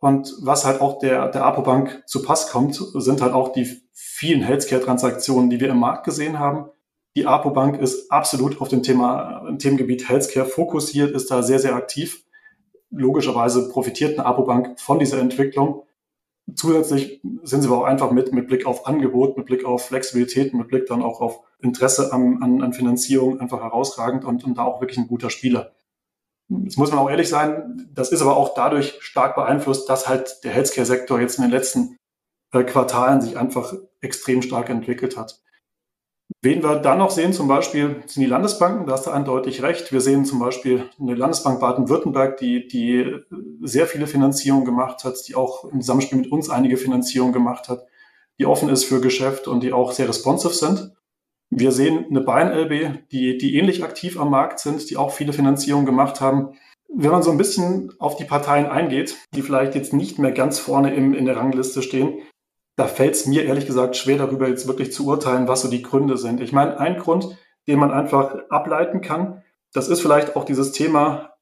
Und 0.00 0.34
was 0.40 0.64
halt 0.64 0.80
auch 0.80 0.98
der, 0.98 1.28
der 1.28 1.44
Apo-Bank 1.44 2.02
zu 2.06 2.22
Pass 2.22 2.50
kommt, 2.50 2.74
sind 2.74 3.22
halt 3.22 3.34
auch 3.34 3.52
die 3.52 3.82
vielen 3.92 4.42
Healthcare-Transaktionen, 4.42 5.48
die 5.48 5.60
wir 5.60 5.70
im 5.70 5.78
Markt 5.78 6.04
gesehen 6.04 6.38
haben. 6.38 6.66
Die 7.16 7.26
Apo-Bank 7.26 7.80
ist 7.80 8.10
absolut 8.10 8.60
auf 8.60 8.68
dem 8.68 8.82
Thema, 8.82 9.46
im 9.46 9.58
Themengebiet 9.58 10.08
Healthcare 10.08 10.46
fokussiert, 10.46 11.10
ist 11.14 11.30
da 11.30 11.42
sehr, 11.42 11.58
sehr 11.58 11.74
aktiv. 11.74 12.24
Logischerweise 12.90 13.68
profitiert 13.68 14.18
eine 14.18 14.26
Apo-Bank 14.26 14.80
von 14.80 14.98
dieser 14.98 15.18
Entwicklung. 15.18 15.82
Zusätzlich 16.54 17.20
sind 17.42 17.62
sie 17.62 17.68
aber 17.68 17.78
auch 17.78 17.84
einfach 17.84 18.10
mit, 18.10 18.32
mit 18.32 18.48
Blick 18.48 18.66
auf 18.66 18.86
Angebot, 18.86 19.36
mit 19.36 19.46
Blick 19.46 19.64
auf 19.64 19.86
Flexibilität, 19.86 20.54
mit 20.54 20.68
Blick 20.68 20.86
dann 20.86 21.02
auch 21.02 21.20
auf 21.20 21.40
Interesse 21.60 22.12
an, 22.12 22.42
an, 22.42 22.62
an 22.62 22.72
Finanzierung 22.72 23.40
einfach 23.40 23.62
herausragend 23.62 24.24
und, 24.24 24.44
und 24.44 24.58
da 24.58 24.64
auch 24.64 24.80
wirklich 24.80 24.98
ein 24.98 25.06
guter 25.06 25.30
Spieler. 25.30 25.72
Jetzt 26.48 26.78
muss 26.78 26.90
man 26.90 26.98
auch 26.98 27.08
ehrlich 27.10 27.28
sein, 27.28 27.88
das 27.94 28.10
ist 28.10 28.20
aber 28.20 28.36
auch 28.36 28.54
dadurch 28.54 28.98
stark 29.00 29.36
beeinflusst, 29.36 29.88
dass 29.88 30.08
halt 30.08 30.44
der 30.44 30.52
Healthcare-Sektor 30.52 31.20
jetzt 31.20 31.38
in 31.38 31.44
den 31.44 31.50
letzten 31.50 31.96
äh, 32.52 32.64
Quartalen 32.64 33.20
sich 33.20 33.38
einfach 33.38 33.74
extrem 34.00 34.42
stark 34.42 34.68
entwickelt 34.68 35.16
hat. 35.16 35.41
Wen 36.40 36.62
wir 36.62 36.76
dann 36.76 36.98
noch 36.98 37.10
sehen, 37.10 37.32
zum 37.32 37.46
Beispiel, 37.46 38.02
sind 38.06 38.22
die 38.22 38.26
Landesbanken, 38.26 38.86
da 38.86 38.92
hast 38.92 39.06
du 39.06 39.10
eindeutig 39.10 39.62
recht. 39.62 39.92
Wir 39.92 40.00
sehen 40.00 40.24
zum 40.24 40.40
Beispiel 40.40 40.88
eine 41.00 41.14
Landesbank 41.14 41.60
Baden-Württemberg, 41.60 42.36
die, 42.38 42.66
die 42.66 43.16
sehr 43.60 43.86
viele 43.86 44.06
Finanzierungen 44.06 44.64
gemacht 44.64 45.04
hat, 45.04 45.16
die 45.28 45.34
auch 45.34 45.64
im 45.64 45.80
Zusammenspiel 45.80 46.18
mit 46.18 46.32
uns 46.32 46.50
einige 46.50 46.76
Finanzierungen 46.76 47.32
gemacht 47.32 47.68
hat, 47.68 47.86
die 48.38 48.46
offen 48.46 48.68
ist 48.68 48.84
für 48.84 49.00
Geschäft 49.00 49.46
und 49.46 49.62
die 49.62 49.72
auch 49.72 49.92
sehr 49.92 50.08
responsive 50.08 50.54
sind. 50.54 50.92
Wir 51.50 51.70
sehen 51.70 52.06
eine 52.08 52.22
Bayern-LB, 52.22 53.10
die, 53.10 53.36
die 53.36 53.56
ähnlich 53.56 53.84
aktiv 53.84 54.18
am 54.18 54.30
Markt 54.30 54.58
sind, 54.58 54.88
die 54.90 54.96
auch 54.96 55.12
viele 55.12 55.32
Finanzierungen 55.32 55.86
gemacht 55.86 56.20
haben. 56.20 56.54
Wenn 56.88 57.10
man 57.10 57.22
so 57.22 57.30
ein 57.30 57.38
bisschen 57.38 57.92
auf 57.98 58.16
die 58.16 58.24
Parteien 58.24 58.66
eingeht, 58.66 59.16
die 59.34 59.42
vielleicht 59.42 59.74
jetzt 59.74 59.92
nicht 59.92 60.18
mehr 60.18 60.32
ganz 60.32 60.58
vorne 60.58 60.94
im, 60.94 61.14
in 61.14 61.26
der 61.26 61.36
Rangliste 61.36 61.82
stehen, 61.82 62.22
da 62.76 62.86
fällt 62.86 63.14
es 63.14 63.26
mir 63.26 63.44
ehrlich 63.44 63.66
gesagt 63.66 63.96
schwer 63.96 64.18
darüber 64.18 64.48
jetzt 64.48 64.66
wirklich 64.66 64.92
zu 64.92 65.06
urteilen, 65.06 65.48
was 65.48 65.62
so 65.62 65.68
die 65.68 65.82
Gründe 65.82 66.16
sind. 66.16 66.40
Ich 66.40 66.52
meine, 66.52 66.78
ein 66.78 66.98
Grund, 66.98 67.36
den 67.66 67.78
man 67.78 67.90
einfach 67.90 68.34
ableiten 68.48 69.00
kann, 69.00 69.42
das 69.72 69.88
ist 69.88 70.00
vielleicht 70.00 70.36
auch 70.36 70.44
dieses 70.44 70.72
Thema 70.72 71.34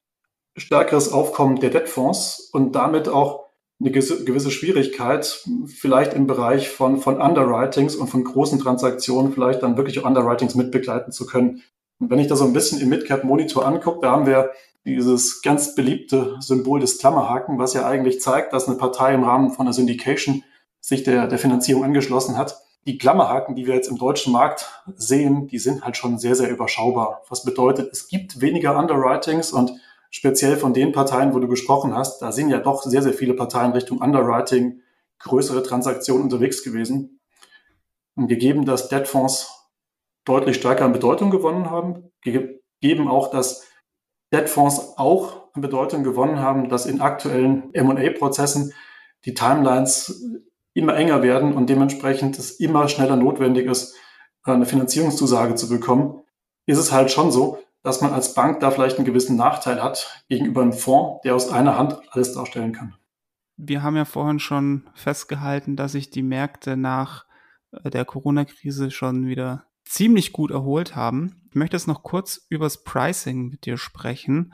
stärkeres 0.57 1.11
Aufkommen 1.11 1.59
der 1.59 1.69
Debtfonds 1.69 2.49
und 2.51 2.75
damit 2.75 3.07
auch 3.07 3.45
eine 3.79 3.91
gewisse 3.91 4.51
Schwierigkeit, 4.51 5.43
vielleicht 5.65 6.13
im 6.13 6.27
Bereich 6.27 6.69
von, 6.69 6.97
von 6.97 7.19
Underwritings 7.19 7.95
und 7.95 8.07
von 8.07 8.23
großen 8.23 8.59
Transaktionen 8.59 9.31
vielleicht 9.31 9.63
dann 9.63 9.75
wirklich 9.75 9.99
auch 9.99 10.05
Underwritings 10.05 10.53
mitbegleiten 10.53 11.11
zu 11.11 11.25
können. 11.25 11.63
Und 11.99 12.11
wenn 12.11 12.19
ich 12.19 12.27
das 12.27 12.39
so 12.39 12.45
ein 12.45 12.53
bisschen 12.53 12.79
im 12.79 12.89
Midcap 12.89 13.23
Monitor 13.23 13.65
angucke, 13.65 14.01
da 14.01 14.11
haben 14.11 14.27
wir 14.27 14.51
dieses 14.85 15.41
ganz 15.41 15.73
beliebte 15.73 16.35
Symbol 16.39 16.79
des 16.79 16.99
Klammerhaken, 16.99 17.57
was 17.57 17.73
ja 17.73 17.87
eigentlich 17.87 18.21
zeigt, 18.21 18.53
dass 18.53 18.67
eine 18.67 18.77
Partei 18.77 19.13
im 19.13 19.23
Rahmen 19.23 19.51
von 19.51 19.65
einer 19.65 19.73
Syndication 19.73 20.43
sich 20.81 21.03
der, 21.03 21.27
der 21.27 21.39
Finanzierung 21.39 21.85
angeschlossen 21.85 22.37
hat. 22.37 22.59
Die 22.87 22.97
Klammerhaken, 22.97 23.55
die 23.55 23.67
wir 23.67 23.75
jetzt 23.75 23.89
im 23.89 23.97
deutschen 23.97 24.33
Markt 24.33 24.83
sehen, 24.95 25.47
die 25.47 25.59
sind 25.59 25.83
halt 25.85 25.95
schon 25.95 26.17
sehr, 26.17 26.35
sehr 26.35 26.49
überschaubar. 26.49 27.21
Was 27.29 27.45
bedeutet, 27.45 27.93
es 27.93 28.07
gibt 28.07 28.41
weniger 28.41 28.77
Underwritings 28.77 29.51
und 29.51 29.71
speziell 30.09 30.57
von 30.57 30.73
den 30.73 30.91
Parteien, 30.91 31.33
wo 31.33 31.39
du 31.39 31.47
gesprochen 31.47 31.95
hast, 31.95 32.21
da 32.21 32.31
sind 32.31 32.49
ja 32.49 32.57
doch 32.57 32.81
sehr, 32.81 33.03
sehr 33.03 33.13
viele 33.13 33.35
Parteien 33.35 33.71
Richtung 33.71 33.99
Underwriting, 33.99 34.81
größere 35.19 35.61
Transaktionen 35.61 36.23
unterwegs 36.23 36.63
gewesen. 36.63 37.19
Und 38.15 38.27
gegeben, 38.27 38.65
dass 38.65 38.89
Debtfonds 38.89 39.69
deutlich 40.25 40.57
stärker 40.57 40.85
an 40.85 40.91
Bedeutung 40.91 41.29
gewonnen 41.29 41.69
haben, 41.69 42.11
gegeben 42.21 43.07
auch, 43.07 43.29
dass 43.31 43.63
Debtfonds 44.33 44.97
auch 44.97 45.53
an 45.53 45.61
Bedeutung 45.61 46.03
gewonnen 46.03 46.39
haben, 46.39 46.69
dass 46.69 46.85
in 46.85 47.01
aktuellen 47.01 47.73
M&A-Prozessen 47.73 48.73
die 49.25 49.33
Timelines 49.33 50.41
immer 50.73 50.95
enger 50.95 51.21
werden 51.21 51.53
und 51.53 51.69
dementsprechend 51.69 52.37
es 52.39 52.51
immer 52.59 52.87
schneller 52.87 53.15
notwendig 53.15 53.67
ist, 53.67 53.95
eine 54.43 54.65
Finanzierungszusage 54.65 55.55
zu 55.55 55.69
bekommen, 55.69 56.21
ist 56.65 56.77
es 56.77 56.91
halt 56.91 57.11
schon 57.11 57.31
so, 57.31 57.59
dass 57.83 58.01
man 58.01 58.13
als 58.13 58.33
Bank 58.33 58.59
da 58.59 58.71
vielleicht 58.71 58.97
einen 58.97 59.05
gewissen 59.05 59.35
Nachteil 59.35 59.81
hat 59.81 60.23
gegenüber 60.29 60.61
einem 60.61 60.73
Fonds, 60.73 61.21
der 61.23 61.35
aus 61.35 61.49
einer 61.49 61.77
Hand 61.77 61.97
alles 62.11 62.33
darstellen 62.33 62.73
kann. 62.73 62.95
Wir 63.57 63.83
haben 63.83 63.95
ja 63.95 64.05
vorhin 64.05 64.39
schon 64.39 64.89
festgehalten, 64.93 65.75
dass 65.75 65.91
sich 65.91 66.09
die 66.09 66.23
Märkte 66.23 66.77
nach 66.77 67.25
äh, 67.71 67.89
der 67.89 68.05
Corona-Krise 68.05 68.91
schon 68.91 69.27
wieder 69.27 69.65
ziemlich 69.85 70.31
gut 70.31 70.51
erholt 70.51 70.95
haben. 70.95 71.43
Ich 71.49 71.55
möchte 71.55 71.75
jetzt 71.75 71.87
noch 71.87 72.03
kurz 72.03 72.45
übers 72.49 72.83
Pricing 72.83 73.49
mit 73.49 73.65
dir 73.65 73.77
sprechen. 73.77 74.53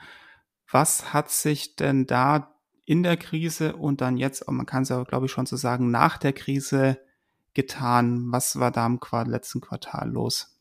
Was 0.70 1.14
hat 1.14 1.30
sich 1.30 1.76
denn 1.76 2.06
da 2.06 2.57
in 2.88 3.04
der 3.04 3.18
Krise 3.18 3.76
und 3.76 4.00
dann 4.00 4.16
jetzt, 4.16 4.50
man 4.50 4.66
kann 4.66 4.84
es 4.84 4.90
ja, 4.90 5.04
glaube 5.04 5.26
ich, 5.26 5.32
schon 5.32 5.46
so 5.46 5.58
sagen, 5.58 5.92
nach 5.92 6.18
der 6.18 6.32
Krise 6.32 6.98
getan? 7.54 8.28
Was 8.32 8.60
war 8.60 8.72
da 8.72 8.86
im 8.86 9.00
letzten 9.26 9.60
Quartal 9.60 10.10
los? 10.10 10.58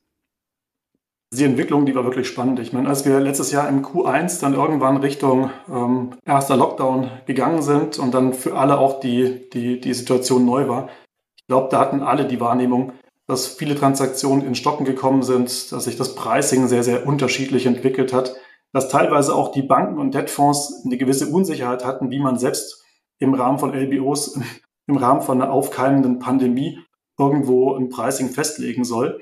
Die 1.33 1.45
Entwicklung, 1.45 1.87
die 1.87 1.95
war 1.95 2.05
wirklich 2.05 2.27
spannend. 2.27 2.59
Ich 2.59 2.73
meine, 2.73 2.89
als 2.89 3.05
wir 3.05 3.21
letztes 3.21 3.53
Jahr 3.53 3.69
im 3.69 3.85
Q1 3.85 4.41
dann 4.41 4.55
irgendwann 4.55 4.97
Richtung 4.97 5.51
ähm, 5.69 6.15
erster 6.25 6.57
Lockdown 6.57 7.11
gegangen 7.27 7.63
sind 7.63 7.99
und 7.99 8.13
dann 8.13 8.35
für 8.35 8.57
alle 8.59 8.79
auch 8.79 8.99
die, 8.99 9.49
die, 9.51 9.81
die 9.81 9.95
Situation 9.95 10.45
neu 10.45 10.69
war, 10.69 10.89
ich 11.37 11.47
glaube, 11.47 11.69
da 11.71 11.79
hatten 11.79 12.03
alle 12.03 12.27
die 12.27 12.41
Wahrnehmung, 12.41 12.93
dass 13.29 13.47
viele 13.47 13.77
Transaktionen 13.77 14.45
in 14.45 14.57
Stocken 14.57 14.85
gekommen 14.85 15.23
sind, 15.23 15.71
dass 15.71 15.85
sich 15.85 15.97
das 15.97 16.17
Pricing 16.17 16.67
sehr, 16.67 16.83
sehr 16.83 17.07
unterschiedlich 17.07 17.67
entwickelt 17.67 18.13
hat 18.13 18.35
dass 18.77 18.91
teilweise 18.91 19.35
auch 19.35 19.53
die 19.53 19.63
Banken 19.63 19.99
und 19.99 20.15
Debtfonds 20.15 20.83
eine 20.85 20.99
gewisse 20.99 21.29
Unsicherheit 21.29 21.83
hatten, 21.87 22.11
wie 22.11 22.19
man 22.19 22.39
selbst 22.39 22.85
im 23.19 23.33
Rahmen 23.33 23.59
von 23.59 23.73
LBOs, 23.73 24.39
im 24.87 24.99
Rahmen 24.99 25.23
von 25.23 25.41
einer 25.41 25.51
aufkeimenden 25.51 26.19
Pandemie 26.19 26.79
irgendwo 27.19 27.75
ein 27.75 27.89
Pricing 27.89 28.29
festlegen 28.29 28.85
soll. 28.85 29.19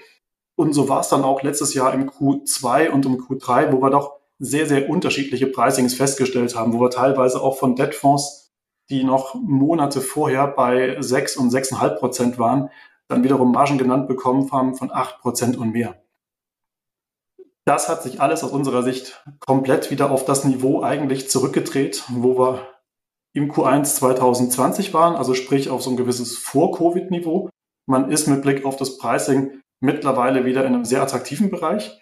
Und 0.56 0.72
so 0.72 0.88
war 0.88 1.02
es 1.02 1.08
dann 1.08 1.22
auch 1.22 1.44
letztes 1.44 1.72
Jahr 1.72 1.94
im 1.94 2.10
Q2 2.10 2.90
und 2.90 3.06
im 3.06 3.18
Q3, 3.18 3.70
wo 3.70 3.80
wir 3.80 3.90
doch 3.90 4.16
sehr, 4.40 4.66
sehr 4.66 4.90
unterschiedliche 4.90 5.46
Pricings 5.46 5.94
festgestellt 5.94 6.56
haben, 6.56 6.72
wo 6.72 6.80
wir 6.80 6.90
teilweise 6.90 7.40
auch 7.40 7.56
von 7.56 7.76
Debtfonds, 7.76 8.52
die 8.90 9.04
noch 9.04 9.36
Monate 9.36 10.00
vorher 10.00 10.48
bei 10.48 10.96
6 11.00 11.36
und 11.36 11.52
6,5 11.52 11.88
Prozent 12.00 12.38
waren, 12.40 12.70
dann 13.06 13.22
wiederum 13.22 13.52
Margen 13.52 13.78
genannt 13.78 14.08
bekommen 14.08 14.50
haben 14.50 14.74
von 14.74 14.90
8 14.90 15.20
Prozent 15.20 15.56
und 15.56 15.70
mehr. 15.70 16.03
Das 17.64 17.88
hat 17.88 18.02
sich 18.02 18.20
alles 18.20 18.44
aus 18.44 18.50
unserer 18.50 18.82
Sicht 18.82 19.24
komplett 19.40 19.90
wieder 19.90 20.10
auf 20.10 20.26
das 20.26 20.44
Niveau 20.44 20.82
eigentlich 20.82 21.30
zurückgedreht, 21.30 22.04
wo 22.08 22.38
wir 22.38 22.68
im 23.32 23.50
Q1 23.50 23.84
2020 23.96 24.92
waren, 24.92 25.16
also 25.16 25.34
sprich 25.34 25.70
auf 25.70 25.82
so 25.82 25.90
ein 25.90 25.96
gewisses 25.96 26.36
Vor-Covid-Niveau. 26.36 27.48
Man 27.86 28.10
ist 28.10 28.28
mit 28.28 28.42
Blick 28.42 28.64
auf 28.64 28.76
das 28.76 28.98
Pricing 28.98 29.62
mittlerweile 29.80 30.44
wieder 30.44 30.64
in 30.64 30.74
einem 30.74 30.84
sehr 30.84 31.02
attraktiven 31.02 31.50
Bereich. 31.50 32.00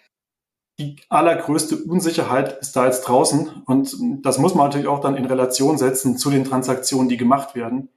Die 0.79 0.97
allergrößte 1.09 1.77
Unsicherheit 1.77 2.59
ist 2.59 2.75
da 2.75 2.85
jetzt 2.85 3.03
draußen 3.03 3.63
und 3.65 3.95
das 4.25 4.37
muss 4.39 4.55
man 4.55 4.67
natürlich 4.67 4.87
auch 4.87 4.99
dann 4.99 5.15
in 5.15 5.25
Relation 5.25 5.77
setzen 5.77 6.17
zu 6.17 6.29
den 6.29 6.43
Transaktionen, 6.43 7.09
die 7.09 7.17
gemacht 7.17 7.55
werden. 7.55 7.89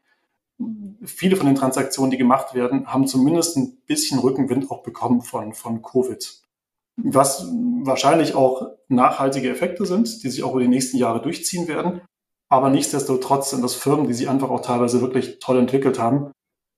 Viele 1.05 1.37
von 1.37 1.46
den 1.46 1.55
Transaktionen, 1.57 2.11
die 2.11 2.16
gemacht 2.16 2.55
werden, 2.55 2.87
haben 2.87 3.07
zumindest 3.07 3.57
ein 3.57 3.76
bisschen 3.87 4.18
Rückenwind 4.18 4.70
auch 4.70 4.83
bekommen 4.83 5.22
von, 5.22 5.52
von 5.52 5.83
Covid 5.83 6.45
was 6.96 7.46
wahrscheinlich 7.82 8.35
auch 8.35 8.70
nachhaltige 8.88 9.50
Effekte 9.50 9.87
sind, 9.87 10.22
die 10.22 10.30
sich 10.30 10.42
auch 10.42 10.52
über 10.52 10.61
die 10.61 10.68
nächsten 10.68 10.96
Jahre 10.96 11.20
durchziehen 11.20 11.68
werden. 11.68 12.00
Aber 12.48 12.70
nichtsdestotrotz 12.70 13.50
sind 13.50 13.62
das 13.62 13.74
Firmen, 13.74 14.06
die 14.06 14.14
sich 14.14 14.28
einfach 14.28 14.50
auch 14.50 14.61
teilweise 14.61 15.00
wirklich 15.00 15.38
toll 15.40 15.59
entwickelt 15.59 15.98
haben. 15.98 16.30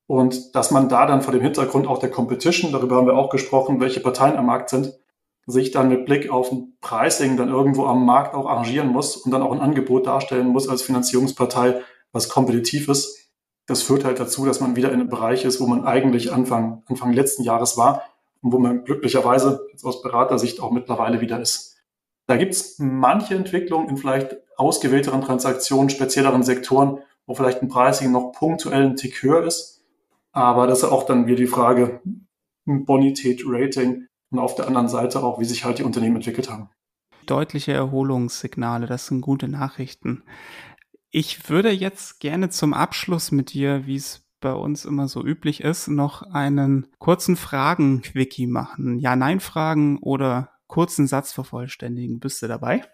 Und 0.07 0.54
dass 0.54 0.70
man 0.70 0.88
da 0.88 1.07
dann 1.07 1.20
vor 1.20 1.33
dem 1.33 1.42
Hintergrund 1.42 1.87
auch 1.87 1.98
der 1.98 2.11
Competition, 2.11 2.72
darüber 2.72 2.96
haben 2.96 3.07
wir 3.07 3.16
auch 3.16 3.28
gesprochen, 3.28 3.81
welche 3.81 4.00
Parteien 4.00 4.37
am 4.37 4.46
Markt 4.46 4.70
sind, 4.70 4.98
sich 5.46 5.70
dann 5.70 5.88
mit 5.88 6.07
Blick 6.07 6.31
auf 6.31 6.50
ein 6.50 6.76
Pricing 6.81 7.37
dann 7.37 7.48
irgendwo 7.48 7.85
am 7.85 8.04
Markt 8.04 8.35
auch 8.35 8.46
arrangieren 8.46 8.88
muss 8.88 9.16
und 9.16 9.31
dann 9.31 9.42
auch 9.42 9.52
ein 9.52 9.61
Angebot 9.61 10.07
darstellen 10.07 10.48
muss 10.48 10.68
als 10.68 10.83
Finanzierungspartei, 10.83 11.83
was 12.12 12.28
kompetitiv 12.28 12.88
ist. 12.88 13.31
Das 13.66 13.83
führt 13.83 14.04
halt 14.04 14.18
dazu, 14.18 14.46
dass 14.46 14.61
man 14.61 14.76
wieder 14.76 14.88
in 14.88 15.00
einem 15.00 15.11
Bereich 15.11 15.44
ist, 15.44 15.61
wo 15.61 15.66
man 15.66 15.85
eigentlich 15.85 16.33
Anfang, 16.33 16.83
Anfang 16.87 17.12
letzten 17.12 17.42
Jahres 17.42 17.76
war 17.76 18.02
wo 18.42 18.59
man 18.59 18.85
glücklicherweise 18.85 19.66
jetzt 19.70 19.85
aus 19.85 20.03
Beratersicht 20.03 20.61
auch 20.61 20.70
mittlerweile 20.70 21.20
wieder 21.20 21.40
ist. 21.40 21.77
Da 22.27 22.37
gibt 22.37 22.53
es 22.53 22.79
manche 22.79 23.35
Entwicklungen 23.35 23.88
in 23.88 23.96
vielleicht 23.96 24.37
ausgewählteren 24.57 25.22
Transaktionen, 25.22 25.90
spezielleren 25.90 26.42
Sektoren, 26.42 26.98
wo 27.27 27.35
vielleicht 27.35 27.62
ein 27.62 27.68
Pricing 27.68 28.12
noch 28.12 28.33
punktuell 28.33 28.85
ein 28.85 28.96
Tick 28.96 29.22
höher 29.22 29.44
ist. 29.44 29.85
Aber 30.33 30.66
das 30.66 30.79
ist 30.79 30.85
auch 30.85 31.05
dann 31.05 31.27
wieder 31.27 31.37
die 31.37 31.46
Frage 31.46 32.01
Bonität, 32.64 33.42
Rating 33.46 34.07
und 34.31 34.38
auf 34.38 34.55
der 34.55 34.66
anderen 34.66 34.88
Seite 34.88 35.22
auch, 35.22 35.40
wie 35.40 35.44
sich 35.44 35.64
halt 35.64 35.79
die 35.79 35.85
Unternehmen 35.85 36.16
entwickelt 36.16 36.51
haben. 36.51 36.68
deutliche 37.27 37.72
Erholungssignale. 37.72 38.87
Das 38.87 39.07
sind 39.07 39.20
gute 39.20 39.48
Nachrichten. 39.48 40.22
Ich 41.11 41.48
würde 41.48 41.70
jetzt 41.70 42.20
gerne 42.20 42.51
zum 42.51 42.74
Abschluss 42.74 43.33
mit 43.33 43.53
dir, 43.53 43.87
wie 43.87 43.96
es 43.96 44.28
bei 44.40 44.53
uns 44.53 44.85
immer 44.85 45.09
so 45.09 45.24
üblich 45.24 45.62
ist, 45.62 45.88
noch 45.88 46.22
einen 46.22 46.87
kurzen 46.98 47.37
Fragen-Quickie 47.37 48.46
machen. 48.46 48.98
Ja-Nein-Fragen 48.98 49.98
oder 49.98 50.53
kurzen 50.66 51.07
Satz 51.07 51.33
vervollständigen. 51.33 52.20
Bist 52.20 52.42
du 52.42 52.48
dabei? 52.48 52.85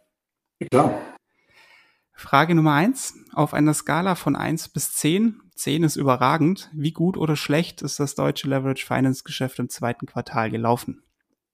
Klar. 0.70 0.94
Frage 2.12 2.54
Nummer 2.54 2.74
eins. 2.74 3.14
Auf 3.33 3.54
einer 3.54 3.74
Skala 3.74 4.14
von 4.14 4.37
eins 4.37 4.68
bis 4.68 4.94
zehn, 4.94 5.42
zehn 5.54 5.83
ist 5.83 5.96
überragend, 5.96 6.70
wie 6.72 6.92
gut 6.92 7.16
oder 7.16 7.37
schlecht 7.37 7.83
ist 7.83 7.98
das 7.98 8.14
deutsche 8.14 8.48
Leverage 8.48 8.87
Finance 8.87 9.24
Geschäft 9.24 9.59
im 9.59 9.68
zweiten 9.68 10.07
Quartal 10.07 10.50
gelaufen? 10.50 11.02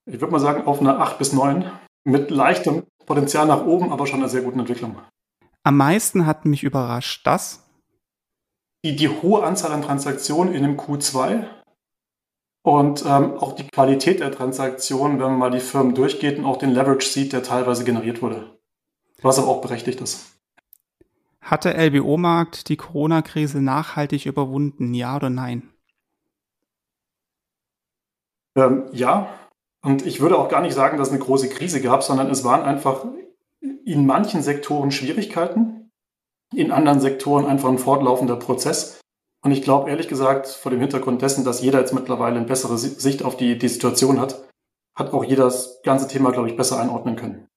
Ich 0.05 0.21
würde 0.21 0.31
mal 0.31 0.39
sagen, 0.39 0.65
auf 0.65 0.79
einer 0.79 0.99
acht 0.99 1.17
bis 1.17 1.33
neun 1.33 1.65
mit 2.03 2.29
leichtem 2.31 2.83
Potenzial 3.05 3.47
nach 3.47 3.65
oben, 3.65 3.91
aber 3.91 4.07
schon 4.07 4.19
einer 4.19 4.29
sehr 4.29 4.41
guten 4.41 4.59
Entwicklung. 4.59 4.97
Am 5.63 5.77
meisten 5.77 6.25
hat 6.25 6.45
mich 6.45 6.63
überrascht, 6.63 7.25
dass 7.27 7.60
die, 8.83 8.95
die 8.95 9.09
hohe 9.09 9.43
Anzahl 9.43 9.71
an 9.71 9.81
Transaktionen 9.81 10.53
in 10.53 10.63
dem 10.63 10.77
Q2 10.77 11.45
und 12.63 13.03
ähm, 13.05 13.33
auch 13.37 13.53
die 13.53 13.67
Qualität 13.67 14.19
der 14.19 14.31
Transaktionen, 14.31 15.19
wenn 15.19 15.31
man 15.31 15.39
mal 15.39 15.51
die 15.51 15.59
Firmen 15.59 15.95
durchgeht 15.95 16.37
und 16.37 16.45
auch 16.45 16.57
den 16.57 16.71
Leverage 16.71 17.07
sieht, 17.07 17.33
der 17.33 17.43
teilweise 17.43 17.83
generiert 17.83 18.21
wurde. 18.21 18.57
Was 19.21 19.39
aber 19.39 19.47
auch 19.47 19.61
berechtigt 19.61 20.01
ist. 20.01 20.37
Hat 21.41 21.65
der 21.65 21.77
LBO-Markt 21.77 22.69
die 22.69 22.77
Corona-Krise 22.77 23.61
nachhaltig 23.61 24.25
überwunden, 24.25 24.93
ja 24.93 25.15
oder 25.15 25.29
nein? 25.29 25.69
Ähm, 28.55 28.85
ja, 28.91 29.33
und 29.81 30.05
ich 30.05 30.19
würde 30.19 30.37
auch 30.37 30.49
gar 30.49 30.61
nicht 30.61 30.73
sagen, 30.73 30.97
dass 30.97 31.07
es 31.07 31.13
eine 31.13 31.23
große 31.23 31.49
Krise 31.49 31.81
gab, 31.81 32.03
sondern 32.03 32.29
es 32.29 32.43
waren 32.43 32.61
einfach 32.61 33.05
in 33.85 34.05
manchen 34.05 34.43
Sektoren 34.43 34.91
Schwierigkeiten, 34.91 35.80
in 36.53 36.71
anderen 36.71 36.99
Sektoren 36.99 37.45
einfach 37.45 37.69
ein 37.69 37.77
fortlaufender 37.77 38.35
Prozess. 38.35 38.99
Und 39.43 39.51
ich 39.51 39.61
glaube 39.61 39.89
ehrlich 39.89 40.07
gesagt, 40.07 40.47
vor 40.47 40.71
dem 40.71 40.79
Hintergrund 40.79 41.21
dessen, 41.21 41.43
dass 41.43 41.61
jeder 41.61 41.79
jetzt 41.79 41.93
mittlerweile 41.93 42.37
eine 42.37 42.45
bessere 42.45 42.77
Sicht 42.77 43.23
auf 43.23 43.37
die, 43.37 43.57
die 43.57 43.69
Situation 43.69 44.19
hat, 44.19 44.43
hat 44.95 45.13
auch 45.13 45.23
jeder 45.23 45.45
das 45.45 45.81
ganze 45.83 46.07
Thema, 46.07 46.31
glaube 46.31 46.49
ich, 46.49 46.55
besser 46.55 46.79
einordnen 46.79 47.15
können. 47.15 47.47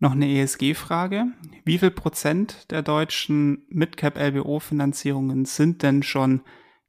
Noch 0.00 0.12
eine 0.12 0.28
ESG-Frage. 0.28 1.26
Wie 1.64 1.78
viel 1.78 1.90
Prozent 1.90 2.70
der 2.70 2.82
deutschen 2.82 3.66
Midcap-LBO-Finanzierungen 3.68 5.44
sind 5.44 5.82
denn 5.82 6.04
schon 6.04 6.42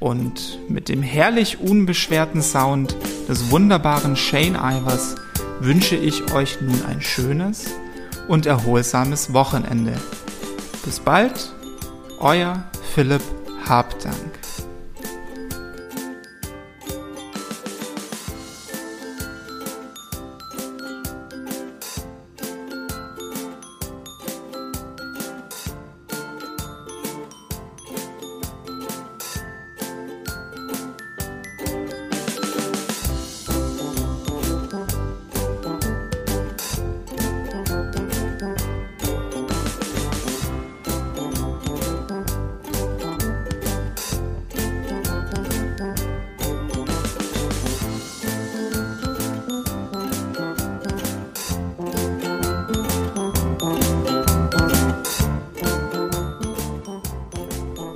Und 0.00 0.58
mit 0.68 0.88
dem 0.88 1.02
herrlich 1.02 1.60
unbeschwerten 1.60 2.42
Sound 2.42 2.96
des 3.28 3.52
wunderbaren 3.52 4.16
Shane 4.16 4.56
Ivers 4.56 5.14
wünsche 5.60 5.94
ich 5.94 6.32
euch 6.34 6.60
nun 6.60 6.84
ein 6.84 7.00
schönes 7.00 7.70
und 8.26 8.46
erholsames 8.46 9.32
Wochenende. 9.32 9.94
Bis 10.84 10.98
bald, 10.98 11.54
euer 12.18 12.64
Philipp 12.92 13.22
Habdank. 13.64 14.40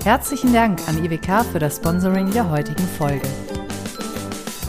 Herzlichen 0.07 0.53
Dank 0.53 0.79
an 0.87 1.05
IWK 1.05 1.45
für 1.51 1.59
das 1.59 1.79
Sponsoring 1.79 2.31
der 2.31 2.49
heutigen 2.49 2.87
Folge. 2.97 3.27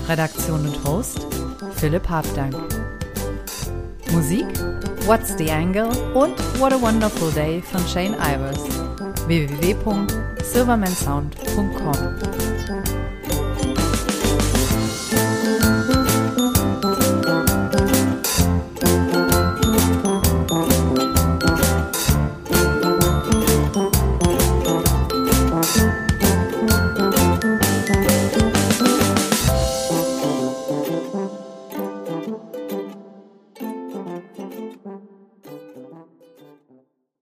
Redaktion 0.08 0.62
und 0.62 0.84
Host 0.84 1.28
Philipp 1.76 2.10
Habdank. 2.10 2.56
Musik 4.12 4.48
What's 5.06 5.38
the 5.38 5.52
Angle 5.52 5.90
und 6.16 6.34
What 6.60 6.74
a 6.74 6.82
Wonderful 6.82 7.32
Day 7.34 7.62
von 7.62 7.88
Shane 7.88 8.16
Ivers. 8.16 8.64
www.silvermansound.com 9.28 12.27